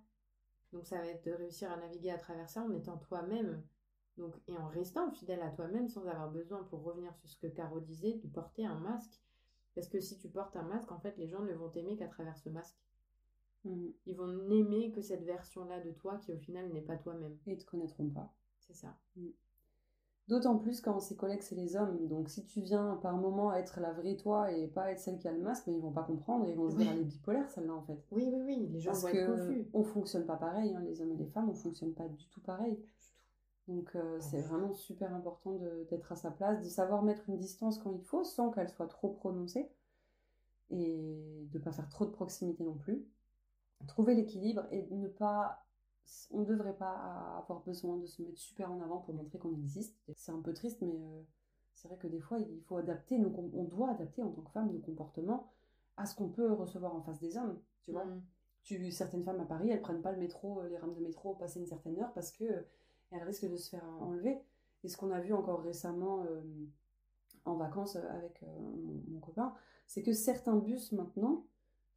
Donc, 0.73 0.87
ça 0.87 0.99
va 0.99 1.07
être 1.07 1.25
de 1.25 1.33
réussir 1.33 1.71
à 1.71 1.77
naviguer 1.77 2.11
à 2.11 2.19
travers 2.19 2.51
ça 2.51 2.63
en 2.63 2.73
étant 2.73 2.97
toi-même. 2.99 3.63
Donc, 4.17 4.35
et 4.47 4.57
en 4.57 4.69
restant 4.69 5.11
fidèle 5.11 5.43
à 5.43 5.51
toi-même 5.51 5.89
sans 5.89 6.07
avoir 6.07 6.31
besoin, 6.31 6.63
pour 6.65 6.83
revenir 6.83 7.15
sur 7.17 7.29
ce 7.29 7.37
que 7.39 7.47
Caro 7.47 7.81
disait, 7.81 8.15
de 8.23 8.29
porter 8.29 8.65
un 8.65 8.79
masque. 8.79 9.21
Parce 9.75 9.89
que 9.89 10.01
si 10.01 10.17
tu 10.19 10.29
portes 10.29 10.57
un 10.57 10.63
masque, 10.63 10.91
en 10.93 11.01
fait, 11.01 11.17
les 11.17 11.29
gens 11.29 11.43
ne 11.43 11.53
vont 11.53 11.69
t'aimer 11.69 11.97
qu'à 11.97 12.09
travers 12.09 12.39
ce 12.39 12.49
masque. 12.49 12.77
Mm. 13.65 13.89
Ils 14.07 14.17
vont 14.17 14.29
n'aimer 14.29 14.93
que 14.93 15.03
cette 15.03 15.25
version-là 15.25 15.81
de 15.81 15.91
toi 15.93 16.19
qui 16.19 16.33
au 16.33 16.39
final 16.39 16.73
n'est 16.73 16.83
pas 16.83 16.97
toi-même. 16.97 17.37
Et 17.47 17.53
ils 17.53 17.59
te 17.59 17.65
connaîtront 17.65 18.09
pas. 18.11 18.33
C'est 18.59 18.75
ça. 18.75 18.97
Mm. 19.17 19.31
D'autant 20.27 20.57
plus 20.57 20.81
quand 20.81 21.01
ses 21.01 21.17
collègues 21.17 21.43
c'est 21.43 21.55
les 21.55 21.77
hommes. 21.77 22.09
Donc 22.09 22.31
si 22.31 22.45
tu 22.45 22.61
viens 22.61 22.99
par 23.03 23.17
moment 23.17 23.53
être 23.53 23.81
la 23.81 23.93
vraie 23.93 24.17
toi 24.17 24.51
et 24.51 24.67
pas 24.69 24.91
être 24.91 24.99
celle 24.99 25.19
qui 25.19 25.29
a 25.29 25.33
le 25.33 25.43
masque, 25.43 25.67
mais 25.67 25.75
ils 25.75 25.83
vont 25.83 25.93
pas 25.93 26.03
comprendre. 26.03 26.49
Ils 26.49 26.57
vont 26.57 26.71
se 26.71 26.77
dire 26.77 26.91
elle 26.91 27.01
est 27.01 27.05
bipolaire 27.05 27.51
celle-là 27.51 27.75
en 27.75 27.83
fait. 27.83 27.99
Oui 28.11 28.31
oui 28.33 28.41
oui. 28.45 28.69
Les 28.73 28.81
gens 28.81 28.93
Parce 28.93 29.03
vont 29.03 29.13
que 29.13 29.17
être 29.17 29.37
confus. 29.37 29.69
On 29.75 29.83
fonctionne 29.83 30.25
pas 30.25 30.37
pareil. 30.37 30.75
Hein, 30.75 30.81
les 30.85 31.03
hommes 31.03 31.13
et 31.13 31.17
les 31.17 31.27
femmes 31.27 31.51
on 31.51 31.55
fonctionne 31.55 31.93
pas 31.93 32.09
du 32.09 32.27
tout 32.29 32.41
pareil. 32.41 32.79
Donc 33.69 33.91
euh, 33.97 34.19
c'est 34.21 34.41
vraiment 34.41 34.73
super 34.73 35.15
important 35.15 35.59
d'être 35.91 36.13
à 36.13 36.17
sa 36.17 36.31
place, 36.31 36.63
de 36.63 36.69
savoir 36.69 37.03
mettre 37.03 37.29
une 37.29 37.39
distance 37.39 37.79
quand 37.79 37.93
il 37.93 38.03
faut, 38.03 38.25
sans 38.25 38.51
qu'elle 38.51 38.69
soit 38.69 38.89
trop 38.89 39.09
prononcée, 39.09 39.71
et 40.71 41.47
de 41.51 41.59
pas 41.59 41.73
faire 41.73 41.89
trop 41.89 42.05
de 42.05 42.11
proximité 42.11 42.63
non 42.63 42.75
plus 42.75 43.07
trouver 43.87 44.15
l'équilibre 44.15 44.65
et 44.71 44.87
ne 44.91 45.09
pas 45.09 45.64
on 46.31 46.41
ne 46.41 46.45
devrait 46.45 46.77
pas 46.77 47.39
avoir 47.39 47.63
besoin 47.63 47.97
de 47.97 48.07
se 48.07 48.23
mettre 48.23 48.39
super 48.39 48.71
en 48.71 48.81
avant 48.81 48.99
pour 48.99 49.15
montrer 49.15 49.39
qu'on 49.39 49.55
existe. 49.55 49.97
C'est 50.17 50.33
un 50.33 50.41
peu 50.41 50.53
triste, 50.53 50.81
mais 50.83 50.95
euh, 50.95 51.23
c'est 51.75 51.89
vrai 51.89 51.97
que 51.97 52.07
des 52.07 52.21
fois, 52.21 52.39
il 52.39 52.63
faut 52.63 52.77
adapter, 52.77 53.17
on 53.17 53.65
doit 53.65 53.91
adapter 53.91 54.23
en 54.23 54.31
tant 54.31 54.43
que 54.43 54.51
femme 54.51 54.73
nos 54.73 54.81
comportements 54.81 55.51
à 55.97 56.07
ce 56.07 56.15
qu'on 56.15 56.29
peut 56.29 56.53
recevoir 56.53 56.95
en 56.95 57.03
face 57.03 57.21
des 57.21 57.37
hommes, 57.37 57.59
tu 57.83 57.93
vois. 57.93 58.05
Mm. 58.05 58.23
Tu, 58.63 58.91
certaines 58.91 59.25
femmes 59.25 59.41
à 59.41 59.45
Paris, 59.45 59.71
elles 59.71 59.83
prennent 59.83 60.01
pas 60.01 60.13
le 60.13 60.19
métro, 60.19 60.61
euh, 60.61 60.69
les 60.69 60.79
rames 60.79 60.95
de 60.95 61.01
métro 61.01 61.35
passer 61.35 61.61
une 61.61 61.67
certaine 61.67 61.99
heure 62.01 62.13
parce 62.15 62.33
que 62.33 62.45
euh, 62.45 62.63
elles 63.11 63.23
risquent 63.23 63.51
de 63.51 63.57
se 63.57 63.69
faire 63.69 63.85
enlever. 64.01 64.39
Et 64.83 64.89
ce 64.89 64.97
qu'on 64.97 65.11
a 65.11 65.21
vu 65.21 65.33
encore 65.33 65.63
récemment 65.63 66.27
en 67.47 67.55
vacances 67.55 67.97
avec 67.97 68.43
mon 68.43 69.19
copain, 69.21 69.55
c'est 69.87 70.03
que 70.03 70.13
certains 70.13 70.57
bus 70.57 70.93
maintenant 70.93 71.47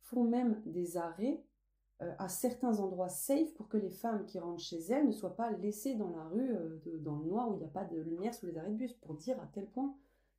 font 0.03 0.23
même 0.23 0.61
des 0.65 0.95
arrêts 0.95 1.43
à 1.99 2.29
certains 2.29 2.79
endroits 2.79 3.09
safe 3.09 3.53
pour 3.55 3.67
que 3.67 3.77
les 3.77 3.89
femmes 3.89 4.25
qui 4.25 4.37
rentrent 4.37 4.61
chez 4.61 4.79
elles 4.89 5.07
ne 5.07 5.11
soient 5.11 5.35
pas 5.35 5.51
laissées 5.51 5.95
dans 5.95 6.09
la 6.09 6.25
rue, 6.25 6.53
euh, 6.53 6.79
dans 6.99 7.17
le 7.17 7.25
noir 7.25 7.49
où 7.49 7.55
il 7.55 7.59
n'y 7.59 7.65
a 7.65 7.69
pas 7.69 7.85
de 7.85 7.97
lumière 7.99 8.33
sous 8.35 8.45
les 8.45 8.57
arrêts 8.57 8.69
de 8.69 8.75
bus, 8.75 8.93
pour 8.93 9.15
dire 9.15 9.41
à 9.41 9.47
tel 9.47 9.65
point. 9.67 9.95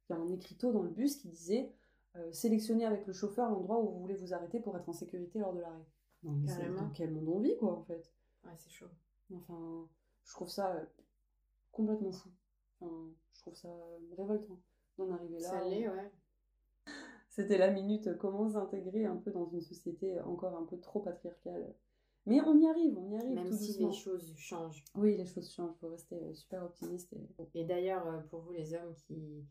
Il 0.08 0.12
y 0.12 0.16
a 0.16 0.20
un 0.20 0.28
écriteau 0.28 0.72
dans 0.72 0.82
le 0.82 0.90
bus 0.90 1.16
qui 1.16 1.28
disait 1.28 1.72
euh, 2.16 2.32
sélectionnez 2.32 2.84
avec 2.84 3.06
le 3.06 3.12
chauffeur 3.12 3.50
l'endroit 3.50 3.80
où 3.80 3.90
vous 3.90 4.00
voulez 4.00 4.14
vous 4.14 4.32
arrêter 4.32 4.60
pour 4.60 4.76
être 4.76 4.88
en 4.88 4.92
sécurité 4.92 5.40
lors 5.40 5.52
de 5.52 5.60
l'arrêt. 5.60 5.84
Non, 6.22 6.32
mais 6.32 6.48
c'est 6.48 6.74
dans 6.74 6.90
quel 6.90 7.12
monde 7.12 7.28
on 7.28 7.40
vit, 7.40 7.56
quoi, 7.56 7.72
en 7.72 7.82
fait? 7.82 8.12
Ouais, 8.44 8.52
c'est 8.56 8.70
chaud. 8.70 8.88
Enfin, 9.34 9.88
je 10.24 10.32
trouve 10.32 10.48
ça 10.48 10.74
complètement 11.72 12.12
fou. 12.12 12.30
Enfin, 12.80 13.10
je 13.34 13.40
trouve 13.40 13.54
ça 13.54 13.68
révoltant 14.16 14.58
d'en 14.96 15.10
arriver 15.10 15.38
là. 15.40 15.48
Ça 15.48 15.64
l'est, 15.64 15.88
ouais. 15.88 16.12
C'était 17.38 17.56
la 17.56 17.70
minute 17.70 18.08
euh, 18.08 18.14
comment 18.14 18.48
s'intégrer 18.48 19.04
un 19.04 19.14
peu 19.14 19.30
dans 19.30 19.46
une 19.46 19.60
société 19.60 20.20
encore 20.22 20.56
un 20.56 20.64
peu 20.64 20.76
trop 20.80 20.98
patriarcale. 20.98 21.72
Mais 22.26 22.40
on 22.40 22.58
y 22.58 22.66
arrive, 22.66 22.98
on 22.98 23.12
y 23.12 23.16
arrive. 23.16 23.32
Même 23.32 23.52
si 23.52 23.78
les 23.78 23.92
choses 23.92 24.34
changent. 24.36 24.82
Oui, 24.96 25.16
les 25.16 25.24
choses 25.24 25.48
changent. 25.48 25.70
Il 25.76 25.78
faut 25.78 25.88
rester 25.88 26.16
euh, 26.16 26.34
super 26.34 26.64
optimiste. 26.64 27.14
Et, 27.54 27.64
d'ailleurs, 27.64 28.04
euh, 28.08 28.18
pour 28.28 28.40
vous, 28.40 28.50
les 28.50 28.74
hommes 28.74 28.92
qui, 29.06 29.46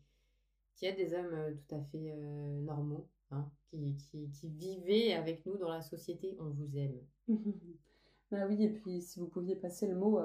qui 0.74 0.84
êtes 0.84 0.98
des 0.98 1.14
hommes 1.14 1.56
tout 1.56 1.74
à 1.74 1.80
fait 1.80 2.14
normaux, 2.60 3.08
hein, 3.30 3.50
qui, 3.70 3.96
qui, 3.96 4.28
qui 4.32 4.48
vivez 4.50 5.14
avec 5.14 5.46
nous 5.46 5.56
dans 5.56 5.70
la 5.70 5.80
société, 5.80 6.36
on 6.40 6.50
vous 6.50 6.76
aime. 6.76 7.00
bah 8.30 8.44
oui, 8.46 8.64
et 8.64 8.68
puis 8.68 9.00
si 9.00 9.18
vous 9.18 9.28
pouviez 9.28 9.56
passer 9.56 9.86
le 9.86 9.96
mot 9.96 10.20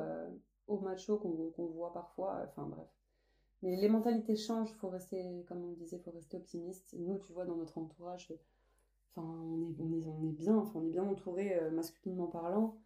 au 0.67 0.79
macho 0.79 1.17
qu'on 1.17 1.65
voit 1.67 1.93
parfois, 1.93 2.45
enfin 2.45 2.67
bref. 2.67 2.89
Mais 3.63 3.77
les 3.77 3.87
mentalités 3.87 4.35
changent, 4.35 4.73
faut 4.73 4.89
rester, 4.89 5.45
comme 5.47 5.63
on 5.63 5.71
disait, 5.71 5.97
faut 5.97 6.11
rester 6.11 6.35
optimiste. 6.35 6.93
Nous, 6.99 7.17
tu 7.17 7.31
vois, 7.31 7.45
dans 7.45 7.55
notre 7.55 7.77
entourage, 7.77 8.33
enfin, 9.15 9.25
on 9.25 9.61
est, 9.61 9.75
on 9.79 9.91
est, 9.93 10.05
on 10.05 10.21
est 10.21 10.33
bien, 10.33 10.57
enfin, 10.57 10.79
on 10.79 10.85
est 10.85 10.89
bien 10.89 11.03
entouré 11.03 11.57
euh, 11.57 11.71
masculinement 11.71 12.27
parlant. 12.27 12.77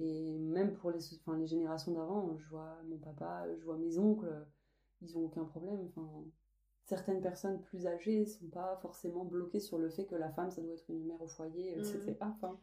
Et 0.00 0.36
même 0.38 0.72
pour 0.74 0.90
les, 0.90 1.14
enfin, 1.14 1.38
les 1.38 1.46
générations 1.46 1.92
d'avant, 1.92 2.36
je 2.36 2.48
vois 2.48 2.76
mon 2.88 2.98
papa, 2.98 3.46
je 3.56 3.64
vois 3.64 3.76
mes 3.76 3.98
oncles, 3.98 4.34
ils 5.00 5.16
ont 5.16 5.26
aucun 5.26 5.44
problème. 5.44 5.86
Enfin, 5.86 6.08
certaines 6.86 7.20
personnes 7.20 7.60
plus 7.60 7.86
âgées 7.86 8.26
sont 8.26 8.48
pas 8.48 8.78
forcément 8.82 9.24
bloquées 9.24 9.60
sur 9.60 9.78
le 9.78 9.90
fait 9.90 10.06
que 10.06 10.16
la 10.16 10.30
femme, 10.30 10.50
ça 10.50 10.60
doit 10.60 10.72
être 10.72 10.90
une 10.90 11.06
mère 11.06 11.22
au 11.22 11.28
foyer, 11.28 11.78
etc. 11.78 12.16
Mhm. 12.20 12.32
Enfin, 12.32 12.58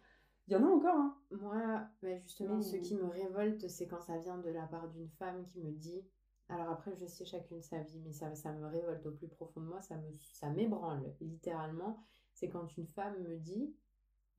il 0.48 0.54
y 0.54 0.56
en 0.58 0.66
a 0.66 0.68
encore, 0.68 0.96
hein. 0.96 1.18
Moi, 1.32 1.88
bah, 2.02 2.20
justement, 2.20 2.62
ce 2.62 2.76
qui 2.76 2.96
me 2.96 3.06
révolte, 3.06 3.70
c'est 3.70 3.88
quand 3.88 4.02
ça 4.02 4.18
vient 4.18 4.38
de 4.38 4.50
la 4.50 4.64
part 4.64 4.90
d'une 4.90 5.10
femme 5.12 5.46
qui 5.46 5.62
me 5.62 5.72
dit. 5.72 6.04
Alors 6.50 6.70
après, 6.70 6.96
je 6.96 7.06
sais 7.06 7.26
chacune 7.26 7.62
sa 7.62 7.80
vie, 7.82 8.00
mais 8.00 8.14
ça, 8.14 8.34
ça 8.36 8.54
me 8.54 8.66
révolte 8.68 9.06
au 9.06 9.12
plus 9.12 9.28
profond 9.28 9.60
de 9.62 9.66
moi, 9.66 9.82
ça 9.82 9.96
ça 10.34 10.50
m'ébranle 10.50 11.14
littéralement. 11.20 12.04
C'est 12.34 12.50
quand 12.50 12.78
une 12.78 12.88
femme 12.88 13.22
me 13.24 13.38
dit, 13.38 13.74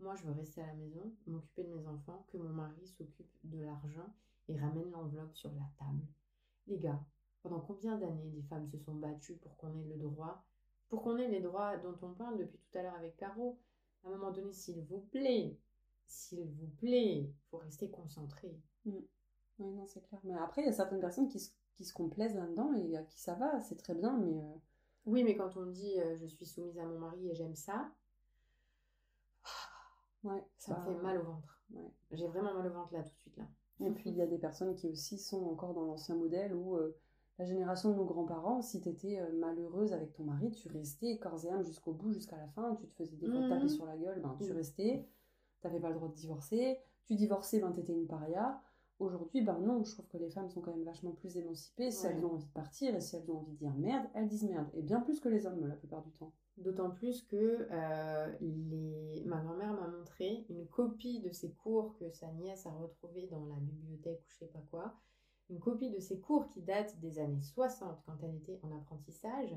moi, 0.01 0.14
je 0.14 0.23
veux 0.25 0.33
rester 0.33 0.62
à 0.62 0.66
la 0.68 0.75
maison, 0.75 1.12
m'occuper 1.27 1.64
de 1.64 1.75
mes 1.75 1.87
enfants, 1.87 2.25
que 2.29 2.38
mon 2.38 2.51
mari 2.51 2.87
s'occupe 2.87 3.31
de 3.44 3.61
l'argent 3.61 4.09
et 4.49 4.57
ramène 4.57 4.90
l'enveloppe 4.90 5.35
sur 5.35 5.51
la 5.51 5.68
table. 5.79 6.07
Les 6.68 6.79
gars, 6.79 7.01
pendant 7.42 7.61
combien 7.61 7.99
d'années 7.99 8.31
des 8.31 8.42
femmes 8.42 8.68
se 8.68 8.79
sont 8.79 8.94
battues 8.94 9.37
pour 9.37 9.57
qu'on 9.57 9.75
ait 9.79 9.85
le 9.85 9.97
droit, 9.99 10.44
pour 10.88 11.03
qu'on 11.03 11.18
ait 11.18 11.29
les 11.29 11.40
droits 11.40 11.77
dont 11.79 11.97
on 12.03 12.12
parle 12.14 12.38
depuis 12.38 12.59
tout 12.59 12.79
à 12.79 12.83
l'heure 12.83 12.94
avec 12.94 13.16
Caro? 13.16 13.59
À 14.05 14.09
un 14.09 14.12
moment 14.12 14.31
donné, 14.31 14.53
s'il 14.53 14.81
vous 14.85 15.01
plaît, 15.11 15.57
s'il 16.07 16.44
vous 16.44 16.68
plaît, 16.79 17.31
faut 17.51 17.59
rester 17.59 17.90
concentré. 17.90 18.57
Oui, 18.87 19.05
non, 19.59 19.87
c'est 19.87 20.01
clair. 20.03 20.21
Mais 20.25 20.35
après, 20.35 20.62
il 20.62 20.66
y 20.66 20.68
a 20.68 20.73
certaines 20.73 21.01
personnes 21.01 21.29
qui 21.29 21.40
se, 21.40 21.51
qui 21.78 21.86
se 21.86 21.94
complaisent 21.94 22.36
là-dedans 22.36 22.74
et 22.74 22.98
à 22.98 23.04
qui 23.04 23.20
ça 23.20 23.34
va, 23.36 23.60
c'est 23.62 23.76
très 23.78 23.94
bien, 23.94 24.18
mais 24.18 24.38
euh, 24.42 24.56
Oui, 25.06 25.24
mais 25.24 25.34
quand 25.36 25.56
on 25.56 25.66
dit 25.66 25.98
euh, 25.98 26.14
je 26.16 26.26
suis 26.26 26.46
soumise 26.46 26.78
à 26.78 26.84
mon 26.84 27.00
mari 27.00 27.28
et 27.28 27.34
j'aime 27.34 27.56
ça, 27.56 27.90
ouais, 30.24 30.44
ça 30.58 30.72
me 30.72 30.76
bah, 30.76 30.80
fait 30.80 30.94
mal 30.94 31.18
au 31.18 31.22
ventre. 31.24 31.60
ouais. 31.70 31.90
J'ai 32.12 32.26
vraiment 32.26 32.54
mal 32.54 32.66
au 32.66 32.72
ventre 32.72 32.92
là 32.92 33.02
tout 33.02 33.10
de 33.14 33.18
suite 33.18 33.36
là. 33.36 33.44
Et 33.80 33.90
puis, 33.90 34.10
il 34.10 34.16
y 34.16 34.22
a 34.22 34.26
des 34.26 34.38
personnes 34.38 34.74
qui 34.74 34.88
aussi 34.88 35.18
sont 35.18 35.44
encore 35.46 35.72
dans 35.74 35.84
l'ancien 35.84 36.16
modèle 36.16 36.52
où 36.54 36.76
euh, 36.76 36.96
la 37.38 37.44
génération 37.44 37.90
de 37.90 37.94
nos 37.96 38.04
grands-parents, 38.04 38.60
si 38.62 38.80
tu 38.80 38.88
étais 38.88 39.20
malheureuse 39.32 39.92
avec 39.92 40.12
ton 40.14 40.24
mari, 40.24 40.50
tu 40.50 40.68
restais 40.68 41.18
corps 41.18 41.44
et 41.44 41.50
âme 41.50 41.62
jusqu'au 41.64 41.92
bout, 41.92 42.12
jusqu'à 42.12 42.36
la 42.36 42.48
fin, 42.48 42.74
tu 42.74 42.86
te 42.88 42.94
faisais 42.94 43.16
des 43.16 43.28
fois 43.28 43.42
Mhm. 43.42 43.48
taper 43.48 43.68
sur 43.68 43.86
la 43.86 43.96
gueule, 43.96 44.20
ben, 44.20 44.36
tu 44.40 44.52
Mhm. 44.52 44.56
restais, 44.56 45.06
t'avais 45.60 45.80
pas 45.80 45.90
le 45.90 45.94
droit 45.96 46.08
de 46.08 46.14
divorcer, 46.14 46.78
tu 47.06 47.14
divorçais, 47.14 47.60
ben, 47.60 47.72
t'étais 47.72 47.92
une 47.94 48.08
paria. 48.08 48.60
Aujourd'hui, 48.98 49.42
ben 49.42 49.58
non, 49.61 49.84
je 49.84 49.92
trouve 49.92 50.08
que 50.08 50.16
les 50.18 50.28
femmes 50.30 50.50
sont 50.50 50.61
quand 50.61 50.72
même 50.74 50.84
vachement 50.84 51.12
plus 51.12 51.37
émancipées. 51.37 51.90
Si 51.92 52.04
Ouais. 52.06 52.12
elles 52.12 52.24
ont 52.26 52.32
envie 52.32 52.46
de 52.46 52.50
partir 52.52 52.94
et 52.96 53.00
si 53.00 53.14
elles 53.16 53.30
ont 53.30 53.38
envie 53.38 53.52
de 53.52 53.58
dire 53.58 53.74
merde, 53.74 54.06
elles 54.14 54.26
disent 54.26 54.44
merde. 54.48 54.68
Et 54.74 54.82
bien 54.82 55.00
plus 55.00 55.20
que 55.20 55.28
les 55.28 55.46
hommes, 55.46 55.64
la 55.66 55.76
plupart 55.76 56.02
du 56.02 56.11
temps. 56.12 56.32
D'autant 56.56 56.90
plus 56.90 57.22
que 57.22 57.68
euh, 57.70 58.37
les... 58.40 59.22
ma 59.24 59.40
grand-mère 59.40 59.72
m'a 59.74 59.87
montré 59.87 60.44
une 60.48 60.66
copie 60.66 61.20
de 61.20 61.30
ses 61.30 61.52
cours 61.52 61.94
que 61.98 62.11
sa 62.11 62.26
nièce 62.32 62.66
a 62.66 62.70
retrouvé 62.70 63.28
dans 63.28 63.46
la 63.46 63.54
bibliothèque 63.61 64.20
ou 64.20 64.28
je 64.30 64.38
sais 64.38 64.46
pas 64.48 64.62
quoi. 64.70 64.94
Une 65.50 65.61
copie 65.61 65.90
de 65.90 66.00
ses 66.00 66.18
cours 66.18 66.48
qui 66.48 66.61
date 66.62 66.98
des 66.98 67.20
années 67.20 67.40
60 67.40 68.02
quand 68.04 68.16
elle 68.24 68.34
était 68.34 68.58
en 68.64 68.72
apprentissage. 68.76 69.56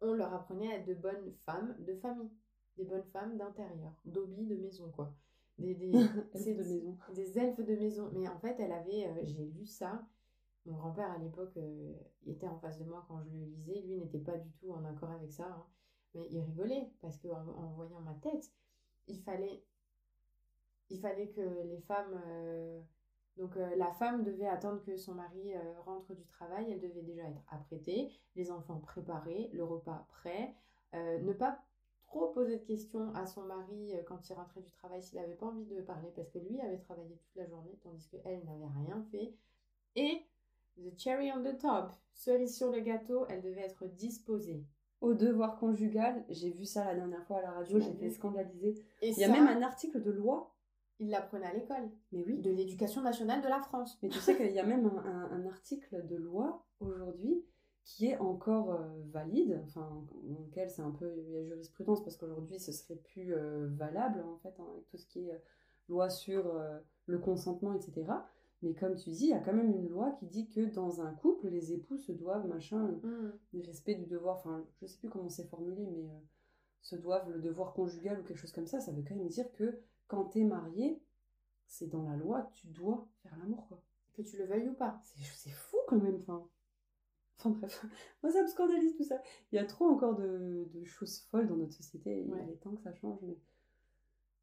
On 0.00 0.12
leur 0.12 0.32
apprenait 0.32 0.68
à 0.72 0.76
être 0.76 0.86
de 0.86 0.94
bonnes 0.94 1.32
femmes 1.44 1.74
de 1.80 1.94
famille, 1.96 2.30
des 2.76 2.84
bonnes 2.84 3.02
femmes 3.12 3.36
d'intérieur, 3.36 3.92
d'obi 4.04 4.46
de 4.46 4.56
maison 4.56 4.90
quoi. 4.92 5.12
Des, 5.58 5.74
des... 5.74 5.92
c'est- 6.34 6.54
de 6.54 6.62
maison. 6.62 6.98
des 7.14 7.38
elfes 7.38 7.60
de 7.60 7.74
maison. 7.76 8.10
Mais 8.14 8.28
en 8.28 8.38
fait, 8.38 8.56
elle 8.60 8.72
avait, 8.72 9.06
euh, 9.06 9.20
j'ai 9.24 9.44
lu 9.46 9.66
ça. 9.66 10.04
Mon 10.66 10.74
grand-père 10.76 11.10
à 11.10 11.18
l'époque 11.18 11.56
euh, 11.56 11.94
était 12.26 12.48
en 12.48 12.58
face 12.58 12.78
de 12.78 12.84
moi 12.84 13.04
quand 13.08 13.22
je 13.22 13.30
le 13.30 13.44
lisais. 13.44 13.80
Lui 13.82 13.96
n'était 13.98 14.18
pas 14.18 14.36
du 14.36 14.50
tout 14.52 14.72
en 14.72 14.84
accord 14.84 15.10
avec 15.12 15.32
ça, 15.32 15.46
hein. 15.46 15.66
mais 16.14 16.26
il 16.30 16.40
rigolait 16.40 16.90
parce 17.00 17.18
que 17.18 17.28
en, 17.28 17.46
en 17.48 17.72
voyant 17.74 18.00
ma 18.00 18.14
tête, 18.14 18.50
il 19.08 19.20
fallait, 19.22 19.62
il 20.90 21.00
fallait 21.00 21.28
que 21.28 21.40
les 21.64 21.80
femmes, 21.80 22.20
euh, 22.26 22.80
donc 23.36 23.56
euh, 23.56 23.74
la 23.76 23.92
femme 23.92 24.24
devait 24.24 24.46
attendre 24.48 24.82
que 24.82 24.96
son 24.96 25.14
mari 25.14 25.54
euh, 25.54 25.80
rentre 25.84 26.14
du 26.14 26.24
travail. 26.26 26.70
Elle 26.72 26.80
devait 26.80 27.02
déjà 27.02 27.22
être 27.24 27.42
apprêtée, 27.48 28.10
les 28.36 28.50
enfants 28.50 28.78
préparés, 28.80 29.50
le 29.52 29.64
repas 29.64 30.06
prêt, 30.08 30.54
euh, 30.94 31.18
ne 31.20 31.32
pas 31.32 31.58
trop 32.06 32.28
poser 32.28 32.56
de 32.58 32.64
questions 32.64 33.12
à 33.14 33.26
son 33.26 33.42
mari 33.42 33.94
euh, 33.94 34.02
quand 34.06 34.28
il 34.28 34.32
rentrait 34.34 34.60
du 34.62 34.70
travail 34.70 35.02
s'il 35.02 35.18
n'avait 35.20 35.34
pas 35.34 35.46
envie 35.46 35.64
de 35.66 35.80
parler 35.80 36.10
parce 36.14 36.30
que 36.30 36.38
lui 36.38 36.60
avait 36.60 36.78
travaillé 36.78 37.16
toute 37.16 37.36
la 37.36 37.46
journée 37.46 37.78
tandis 37.82 38.08
qu'elle 38.08 38.44
n'avait 38.44 38.66
rien 38.84 39.04
fait. 39.10 39.34
Et 39.96 40.22
the 40.78 40.98
cherry 40.98 41.30
on 41.32 41.42
the 41.42 41.58
top, 41.58 41.90
cerise 42.12 42.56
sur 42.56 42.70
le 42.70 42.80
gâteau, 42.80 43.26
elle 43.28 43.42
devait 43.42 43.62
être 43.62 43.86
disposée. 43.86 44.64
Au 45.00 45.12
devoir 45.14 45.58
conjugal, 45.58 46.24
j'ai 46.30 46.50
vu 46.50 46.64
ça 46.64 46.84
la 46.84 46.94
dernière 46.94 47.24
fois 47.26 47.38
à 47.38 47.42
la 47.42 47.50
radio, 47.52 47.78
j'étais 47.80 48.10
scandalisée. 48.10 48.82
Et 49.02 49.10
Il 49.10 49.18
y 49.18 49.24
a 49.24 49.26
ça, 49.26 49.32
même 49.32 49.46
un 49.48 49.62
article 49.62 50.00
de 50.02 50.10
loi. 50.10 50.54
il 50.98 51.10
l'apprenait 51.10 51.46
à 51.46 51.52
l'école 51.54 51.90
Mais 52.12 52.24
oui, 52.24 52.38
de 52.40 52.50
l'éducation 52.50 53.02
nationale 53.02 53.42
de 53.42 53.48
la 53.48 53.60
France. 53.60 53.98
Mais 54.02 54.08
tu 54.08 54.18
sais 54.18 54.34
qu'il 54.36 54.52
y 54.52 54.58
a 54.58 54.64
même 54.64 54.86
un, 54.86 54.96
un- 55.04 55.30
un 55.32 55.46
article 55.46 56.06
de 56.06 56.16
loi 56.16 56.64
aujourd'hui 56.80 57.44
qui 57.86 58.06
est 58.06 58.18
encore 58.18 58.72
euh, 58.72 58.88
valide, 59.12 59.62
enfin, 59.64 60.04
dans 60.24 60.40
lequel 60.40 60.68
c'est 60.68 60.82
un 60.82 60.90
peu, 60.90 61.08
il 61.18 61.30
y 61.30 61.36
a 61.38 61.44
jurisprudence 61.44 62.02
parce 62.02 62.16
qu'aujourd'hui 62.16 62.58
ce 62.58 62.72
serait 62.72 62.96
plus 62.96 63.32
euh, 63.32 63.68
valable 63.76 64.22
en 64.22 64.36
fait, 64.38 64.54
hein, 64.58 64.66
avec 64.72 64.88
tout 64.88 64.98
ce 64.98 65.06
qui 65.06 65.20
est 65.20 65.32
euh, 65.32 65.38
loi 65.88 66.10
sur 66.10 66.52
le 67.06 67.18
consentement, 67.20 67.72
etc. 67.72 68.04
Mais 68.62 68.74
comme 68.74 68.96
tu 68.96 69.10
dis, 69.10 69.26
il 69.26 69.30
y 69.30 69.34
a 69.34 69.38
quand 69.38 69.52
même 69.52 69.72
une 69.72 69.88
loi 69.88 70.10
qui 70.18 70.26
dit 70.26 70.48
que 70.48 70.62
dans 70.62 71.00
un 71.00 71.12
couple, 71.14 71.46
les 71.46 71.72
époux 71.72 71.96
se 71.96 72.10
doivent, 72.10 72.48
machin, 72.48 72.92
le 73.52 73.62
respect 73.62 73.94
du 73.94 74.06
devoir, 74.06 74.38
enfin, 74.38 74.64
je 74.80 74.86
sais 74.86 74.98
plus 74.98 75.08
comment 75.08 75.28
c'est 75.28 75.46
formulé, 75.46 75.86
mais 75.86 76.08
se 76.80 76.96
doivent 76.96 77.30
le 77.30 77.40
devoir 77.40 77.72
conjugal 77.72 78.18
ou 78.18 78.24
quelque 78.24 78.38
chose 78.38 78.50
comme 78.50 78.66
ça, 78.66 78.80
ça 78.80 78.90
veut 78.90 79.04
quand 79.06 79.14
même 79.14 79.28
dire 79.28 79.52
que 79.52 79.80
quand 80.08 80.24
t'es 80.24 80.42
marié, 80.42 81.00
c'est 81.68 81.86
dans 81.86 82.02
la 82.02 82.16
loi, 82.16 82.50
tu 82.52 82.66
dois 82.66 83.06
faire 83.22 83.36
l'amour, 83.38 83.68
quoi. 83.68 83.80
Que 84.14 84.22
tu 84.22 84.38
le 84.38 84.46
veuilles 84.46 84.68
ou 84.68 84.74
pas. 84.74 84.98
C'est 85.04 85.22
c'est 85.36 85.50
fou 85.50 85.76
quand 85.86 86.00
même, 86.00 86.16
enfin. 86.16 86.48
Enfin 87.38 87.50
bref, 87.50 87.84
moi 88.22 88.32
ça 88.32 88.42
me 88.42 88.46
scandalise 88.48 88.96
tout 88.96 89.04
ça. 89.04 89.20
Il 89.52 89.56
y 89.56 89.58
a 89.58 89.64
trop 89.66 89.86
encore 89.86 90.16
de, 90.16 90.68
de 90.72 90.84
choses 90.84 91.20
folles 91.30 91.46
dans 91.48 91.56
notre 91.56 91.74
société, 91.74 92.24
Ouais. 92.24 92.44
il 92.46 92.52
est 92.52 92.56
temps 92.56 92.74
que 92.74 92.82
ça 92.82 92.94
change, 92.94 93.18
mais 93.22 93.36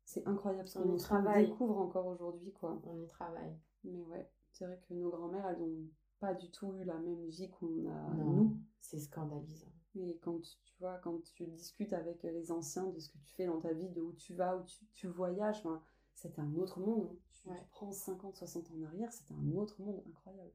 c'est 0.06 0.26
incroyable 0.28 0.68
ce 0.68 0.80
On 0.80 0.84
qu'on 0.84 0.98
travaille. 0.98 1.48
découvre 1.48 1.78
encore 1.80 2.06
aujourd'hui, 2.08 2.52
quoi. 2.52 2.80
On 2.86 3.00
y 3.02 3.08
travaille. 3.08 3.58
Mais 3.84 4.04
ouais, 4.06 4.30
c'est 4.52 4.66
vrai 4.66 4.80
que 4.88 4.94
nos 4.94 5.10
grands-mères, 5.10 5.48
elles 5.48 5.62
ont 5.62 5.88
pas 6.20 6.34
du 6.34 6.50
tout 6.52 6.74
eu 6.76 6.84
la 6.84 6.98
même 7.00 7.26
vie 7.28 7.50
qu'on 7.50 7.86
a 7.90 8.14
non, 8.14 8.26
nous. 8.32 8.58
c'est 8.80 9.00
scandalisant. 9.00 9.72
Et 9.96 10.18
quand 10.22 10.40
tu 10.42 10.76
vois, 10.80 10.98
quand 11.00 11.22
tu 11.24 11.46
discutes 11.48 11.94
avec 11.94 12.24
les 12.24 12.52
anciens 12.52 12.86
de 12.88 13.00
ce 13.00 13.10
que 13.10 13.18
tu 13.18 13.34
fais 13.36 13.46
dans 13.46 13.60
ta 13.60 13.74
vie, 13.74 13.90
de 13.90 14.02
où 14.02 14.14
tu 14.14 14.34
vas, 14.36 14.58
où 14.58 14.64
tu, 14.64 14.86
tu 14.94 15.08
voyages, 15.08 15.64
c'était 16.16 16.42
un 16.42 16.56
autre 16.56 16.80
monde. 16.80 17.10
hein. 17.12 17.18
Tu, 17.32 17.50
Ouais. 17.50 17.58
tu 17.60 17.66
prends 17.72 17.92
50, 17.92 18.36
60 18.38 18.72
ans 18.72 18.76
en 18.80 18.84
arrière, 18.84 19.12
c'était 19.12 19.34
un 19.34 19.52
autre 19.58 19.82
monde 19.82 20.02
incroyable. 20.08 20.52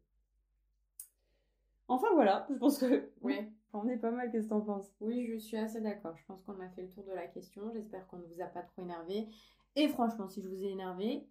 Enfin 1.89 2.09
voilà, 2.15 2.47
je 2.51 2.55
pense 2.55 2.79
que 2.79 3.11
Ouais. 3.23 3.51
on 3.73 3.89
est 3.89 3.97
pas 3.97 4.11
mal, 4.11 4.31
qu'est-ce 4.31 4.45
que 4.45 4.51
t'en 4.51 4.61
penses? 4.61 4.93
Oui, 5.01 5.27
je 5.27 5.37
suis 5.39 5.57
assez 5.57 5.81
d'accord. 5.81 6.17
Je 6.17 6.25
pense 6.27 6.43
qu'on 6.43 6.61
a 6.61 6.69
fait 6.71 6.83
le 6.83 6.91
tour 6.91 7.05
de 7.05 7.13
la 7.13 7.27
question. 7.27 7.71
J'espère 7.73 8.07
qu'on 8.07 8.19
ne 8.19 8.27
vous 8.27 8.41
a 8.41 8.47
pas 8.47 8.63
trop 8.63 8.83
énervé. 8.83 9.29
Et 9.77 9.89
franchement, 9.89 10.29
si 10.29 10.43
je 10.43 10.49
vous 10.49 10.63
ai 10.65 10.69
énervé, 10.71 11.27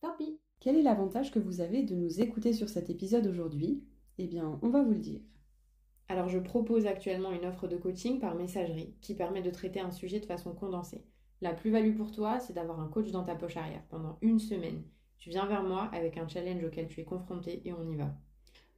tant 0.00 0.14
pis. 0.16 0.38
Quel 0.60 0.76
est 0.76 0.82
l'avantage 0.82 1.32
que 1.32 1.40
vous 1.40 1.60
avez 1.60 1.82
de 1.82 1.94
nous 1.96 2.20
écouter 2.20 2.52
sur 2.52 2.68
cet 2.68 2.88
épisode 2.88 3.26
aujourd'hui? 3.26 3.84
Eh 4.18 4.26
bien, 4.28 4.58
on 4.62 4.68
va 4.68 4.82
vous 4.82 4.92
le 4.92 4.98
dire. 5.00 5.20
Alors, 6.08 6.28
je 6.28 6.38
propose 6.38 6.86
actuellement 6.86 7.32
une 7.32 7.46
offre 7.46 7.66
de 7.66 7.76
coaching 7.76 8.20
par 8.20 8.34
messagerie 8.34 8.94
qui 9.00 9.14
permet 9.14 9.42
de 9.42 9.50
traiter 9.50 9.80
un 9.80 9.90
sujet 9.90 10.20
de 10.20 10.26
façon 10.26 10.54
condensée. 10.54 11.04
La 11.40 11.54
plus-value 11.54 11.96
pour 11.96 12.12
toi, 12.12 12.38
c'est 12.38 12.52
d'avoir 12.52 12.78
un 12.80 12.88
coach 12.88 13.10
dans 13.10 13.24
ta 13.24 13.34
poche 13.34 13.56
arrière 13.56 13.82
pendant 13.88 14.18
une 14.20 14.38
semaine. 14.38 14.84
Tu 15.18 15.30
viens 15.30 15.46
vers 15.46 15.64
moi 15.64 15.88
avec 15.92 16.16
un 16.16 16.28
challenge 16.28 16.62
auquel 16.64 16.86
tu 16.88 17.00
es 17.00 17.04
confronté 17.04 17.62
et 17.66 17.72
on 17.72 17.88
y 17.88 17.96
va. 17.96 18.14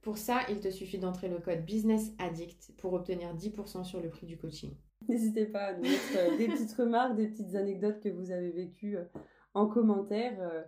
Pour 0.05 0.19
ça, 0.19 0.41
il 0.49 0.59
te 0.59 0.69
suffit 0.69 0.99
d'entrer 0.99 1.29
le 1.29 1.39
code 1.39 1.65
Business 1.65 2.13
Addict 2.19 2.71
pour 2.77 2.93
obtenir 2.93 3.35
10% 3.35 3.83
sur 3.83 3.99
le 3.99 4.09
prix 4.11 4.27
du 4.27 4.37
coaching. 4.37 4.71
N'hésitez 5.09 5.47
pas 5.47 5.63
à 5.63 5.73
nous 5.73 5.81
mettre 5.81 6.15
euh, 6.15 6.37
des 6.37 6.47
petites 6.47 6.73
remarques, 6.73 7.15
des 7.15 7.27
petites 7.27 7.55
anecdotes 7.55 7.99
que 8.01 8.09
vous 8.09 8.29
avez 8.29 8.51
vécues 8.51 8.97
euh, 8.97 9.05
en 9.55 9.65
commentaire. 9.65 10.37
euh, 10.39 10.61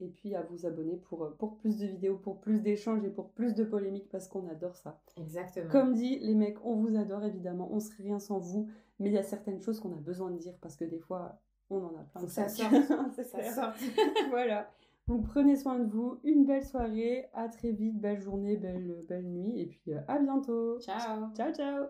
et 0.00 0.08
puis 0.08 0.34
à 0.34 0.42
vous 0.42 0.66
abonner 0.66 0.96
pour, 0.96 1.36
pour 1.36 1.56
plus 1.58 1.78
de 1.78 1.86
vidéos, 1.86 2.16
pour 2.16 2.40
plus 2.40 2.60
d'échanges 2.62 3.04
et 3.04 3.10
pour 3.10 3.30
plus 3.30 3.54
de 3.54 3.62
polémiques 3.62 4.08
parce 4.08 4.26
qu'on 4.26 4.48
adore 4.48 4.74
ça. 4.74 5.00
Exactement. 5.16 5.70
Comme 5.70 5.94
dit, 5.94 6.18
les 6.18 6.34
mecs, 6.34 6.56
on 6.64 6.74
vous 6.74 6.96
adore 6.96 7.22
évidemment, 7.22 7.68
on 7.70 7.78
serait 7.78 8.02
rien 8.02 8.18
sans 8.18 8.40
vous, 8.40 8.68
mais 8.98 9.10
il 9.10 9.12
y 9.12 9.18
a 9.18 9.22
certaines 9.22 9.60
choses 9.60 9.78
qu'on 9.78 9.92
a 9.92 10.00
besoin 10.00 10.30
de 10.32 10.38
dire 10.38 10.54
parce 10.60 10.74
que 10.74 10.84
des 10.84 10.98
fois, 10.98 11.38
on 11.68 11.84
en 11.84 11.94
a 11.96 12.02
plein 12.12 12.26
ça. 12.26 12.48
C'est 13.14 13.24
Ça 13.24 13.54
sort. 13.54 13.74
voilà. 14.30 14.72
Donc 15.10 15.26
prenez 15.26 15.56
soin 15.56 15.76
de 15.80 15.90
vous, 15.90 16.20
une 16.22 16.46
belle 16.46 16.64
soirée, 16.64 17.24
à 17.34 17.48
très 17.48 17.72
vite, 17.72 18.00
belle 18.00 18.22
journée, 18.22 18.56
belle, 18.56 18.94
euh, 18.96 19.04
belle 19.08 19.24
nuit, 19.24 19.60
et 19.60 19.66
puis 19.66 19.80
euh, 19.88 19.98
à 20.06 20.20
bientôt. 20.20 20.78
Ciao. 20.78 21.26
Ciao, 21.36 21.52
ciao. 21.52 21.86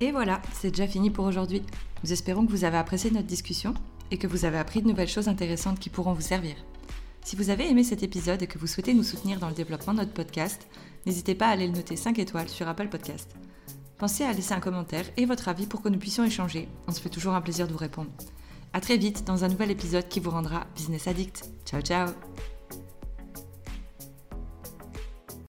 Et 0.00 0.10
voilà, 0.10 0.42
c'est 0.54 0.70
déjà 0.70 0.88
fini 0.88 1.08
pour 1.08 1.24
aujourd'hui. 1.24 1.62
Nous 2.02 2.12
espérons 2.12 2.44
que 2.44 2.50
vous 2.50 2.64
avez 2.64 2.78
apprécié 2.78 3.12
notre 3.12 3.28
discussion 3.28 3.74
et 4.10 4.18
que 4.18 4.26
vous 4.26 4.44
avez 4.44 4.58
appris 4.58 4.82
de 4.82 4.88
nouvelles 4.88 5.06
choses 5.06 5.28
intéressantes 5.28 5.78
qui 5.78 5.88
pourront 5.88 6.14
vous 6.14 6.20
servir. 6.20 6.56
Si 7.22 7.36
vous 7.36 7.48
avez 7.50 7.70
aimé 7.70 7.84
cet 7.84 8.02
épisode 8.02 8.42
et 8.42 8.48
que 8.48 8.58
vous 8.58 8.66
souhaitez 8.66 8.92
nous 8.92 9.04
soutenir 9.04 9.38
dans 9.38 9.48
le 9.48 9.54
développement 9.54 9.92
de 9.94 9.98
notre 9.98 10.14
podcast, 10.14 10.66
n'hésitez 11.06 11.36
pas 11.36 11.46
à 11.46 11.50
aller 11.50 11.68
le 11.68 11.74
noter 11.74 11.94
5 11.94 12.18
étoiles 12.18 12.48
sur 12.48 12.66
Apple 12.66 12.88
Podcast. 12.88 13.36
Pensez 13.98 14.24
à 14.24 14.32
laisser 14.32 14.52
un 14.52 14.58
commentaire 14.58 15.04
et 15.16 15.26
votre 15.26 15.46
avis 15.46 15.68
pour 15.68 15.80
que 15.80 15.90
nous 15.90 16.00
puissions 16.00 16.24
échanger. 16.24 16.68
On 16.88 16.90
se 16.90 17.00
fait 17.00 17.08
toujours 17.08 17.34
un 17.34 17.40
plaisir 17.40 17.68
de 17.68 17.72
vous 17.72 17.78
répondre. 17.78 18.10
À 18.76 18.80
très 18.80 18.98
vite 18.98 19.24
dans 19.24 19.42
un 19.42 19.48
nouvel 19.48 19.70
épisode 19.70 20.06
qui 20.06 20.20
vous 20.20 20.28
rendra 20.28 20.66
business 20.76 21.08
addict. 21.08 21.48
Ciao 21.64 21.80
ciao 21.80 22.10